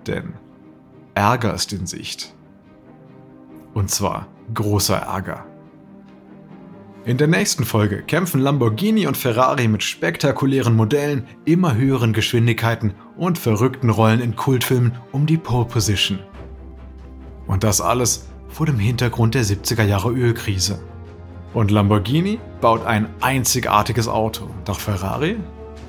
Denn 0.05 0.33
Ärger 1.13 1.53
ist 1.53 1.73
in 1.73 1.87
Sicht. 1.87 2.33
Und 3.73 3.89
zwar 3.89 4.27
großer 4.53 4.97
Ärger. 4.97 5.45
In 7.05 7.17
der 7.17 7.27
nächsten 7.27 7.63
Folge 7.63 8.03
kämpfen 8.03 8.41
Lamborghini 8.41 9.07
und 9.07 9.15
Ferrari 9.15 9.67
mit 9.67 9.81
spektakulären 9.81 10.75
Modellen, 10.75 11.25
immer 11.45 11.75
höheren 11.75 12.11
Geschwindigkeiten 12.11 12.93
und 13.15 13.37
verrückten 13.37 13.89
Rollen 13.89 14.19
in 14.19 14.35
Kultfilmen 14.35 14.97
um 15.13 15.25
die 15.25 15.37
Pole 15.37 15.65
Position. 15.65 16.19
Und 17.47 17.63
das 17.63 17.79
alles 17.79 18.27
vor 18.49 18.65
dem 18.65 18.77
Hintergrund 18.77 19.35
der 19.35 19.45
70er 19.45 19.83
Jahre 19.83 20.11
Ölkrise. 20.11 20.79
Und 21.53 21.71
Lamborghini 21.71 22.39
baut 22.61 22.85
ein 22.85 23.07
einzigartiges 23.21 24.07
Auto, 24.07 24.49
doch 24.65 24.79
Ferrari? 24.79 25.37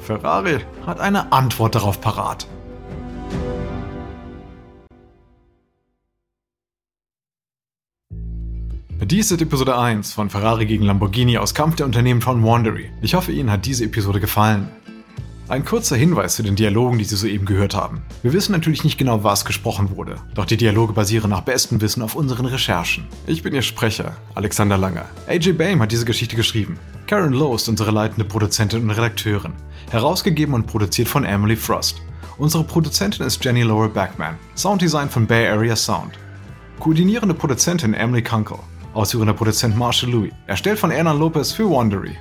Ferrari 0.00 0.60
hat 0.86 1.00
eine 1.00 1.32
Antwort 1.32 1.74
darauf 1.74 2.00
parat. 2.00 2.46
Dies 9.00 9.30
ist 9.30 9.40
Episode 9.40 9.78
1 9.78 10.12
von 10.12 10.28
Ferrari 10.28 10.66
gegen 10.66 10.84
Lamborghini 10.84 11.38
aus 11.38 11.54
Kampf 11.54 11.76
der 11.76 11.86
Unternehmen 11.86 12.20
von 12.20 12.44
Wandery. 12.44 12.90
Ich 13.00 13.14
hoffe, 13.14 13.32
Ihnen 13.32 13.50
hat 13.50 13.64
diese 13.64 13.84
Episode 13.84 14.20
gefallen. 14.20 14.68
Ein 15.50 15.64
kurzer 15.64 15.96
Hinweis 15.96 16.36
zu 16.36 16.42
den 16.42 16.56
Dialogen, 16.56 16.98
die 16.98 17.04
Sie 17.04 17.16
soeben 17.16 17.46
gehört 17.46 17.74
haben. 17.74 18.02
Wir 18.22 18.34
wissen 18.34 18.52
natürlich 18.52 18.84
nicht 18.84 18.98
genau, 18.98 19.24
was 19.24 19.46
gesprochen 19.46 19.96
wurde, 19.96 20.16
doch 20.34 20.44
die 20.44 20.58
Dialoge 20.58 20.92
basieren 20.92 21.30
nach 21.30 21.40
bestem 21.40 21.80
Wissen 21.80 22.02
auf 22.02 22.14
unseren 22.14 22.44
Recherchen. 22.44 23.06
Ich 23.26 23.42
bin 23.42 23.54
Ihr 23.54 23.62
Sprecher, 23.62 24.14
Alexander 24.34 24.76
Langer. 24.76 25.06
AJ 25.26 25.52
Bame 25.52 25.78
hat 25.80 25.90
diese 25.90 26.04
Geschichte 26.04 26.36
geschrieben. 26.36 26.78
Karen 27.06 27.32
Lowe 27.32 27.54
ist 27.54 27.66
unsere 27.66 27.92
leitende 27.92 28.26
Produzentin 28.26 28.82
und 28.82 28.90
Redakteurin. 28.90 29.54
Herausgegeben 29.90 30.54
und 30.54 30.66
produziert 30.66 31.08
von 31.08 31.24
Emily 31.24 31.56
Frost. 31.56 32.02
Unsere 32.36 32.64
Produzentin 32.64 33.24
ist 33.24 33.42
Jenny 33.42 33.62
Laura 33.62 33.88
Backman. 33.88 34.36
Sounddesign 34.54 35.08
von 35.08 35.26
Bay 35.26 35.48
Area 35.48 35.76
Sound. 35.76 36.12
Koordinierende 36.78 37.34
Produzentin 37.34 37.94
Emily 37.94 38.22
Kunkel. 38.22 38.58
Ausführender 38.92 39.32
Produzent 39.32 39.78
Marshall 39.78 40.10
Louis. 40.10 40.32
Erstellt 40.46 40.78
von 40.78 40.90
Erna 40.90 41.12
Lopez 41.12 41.52
für 41.52 41.70
Wandery. 41.70 42.18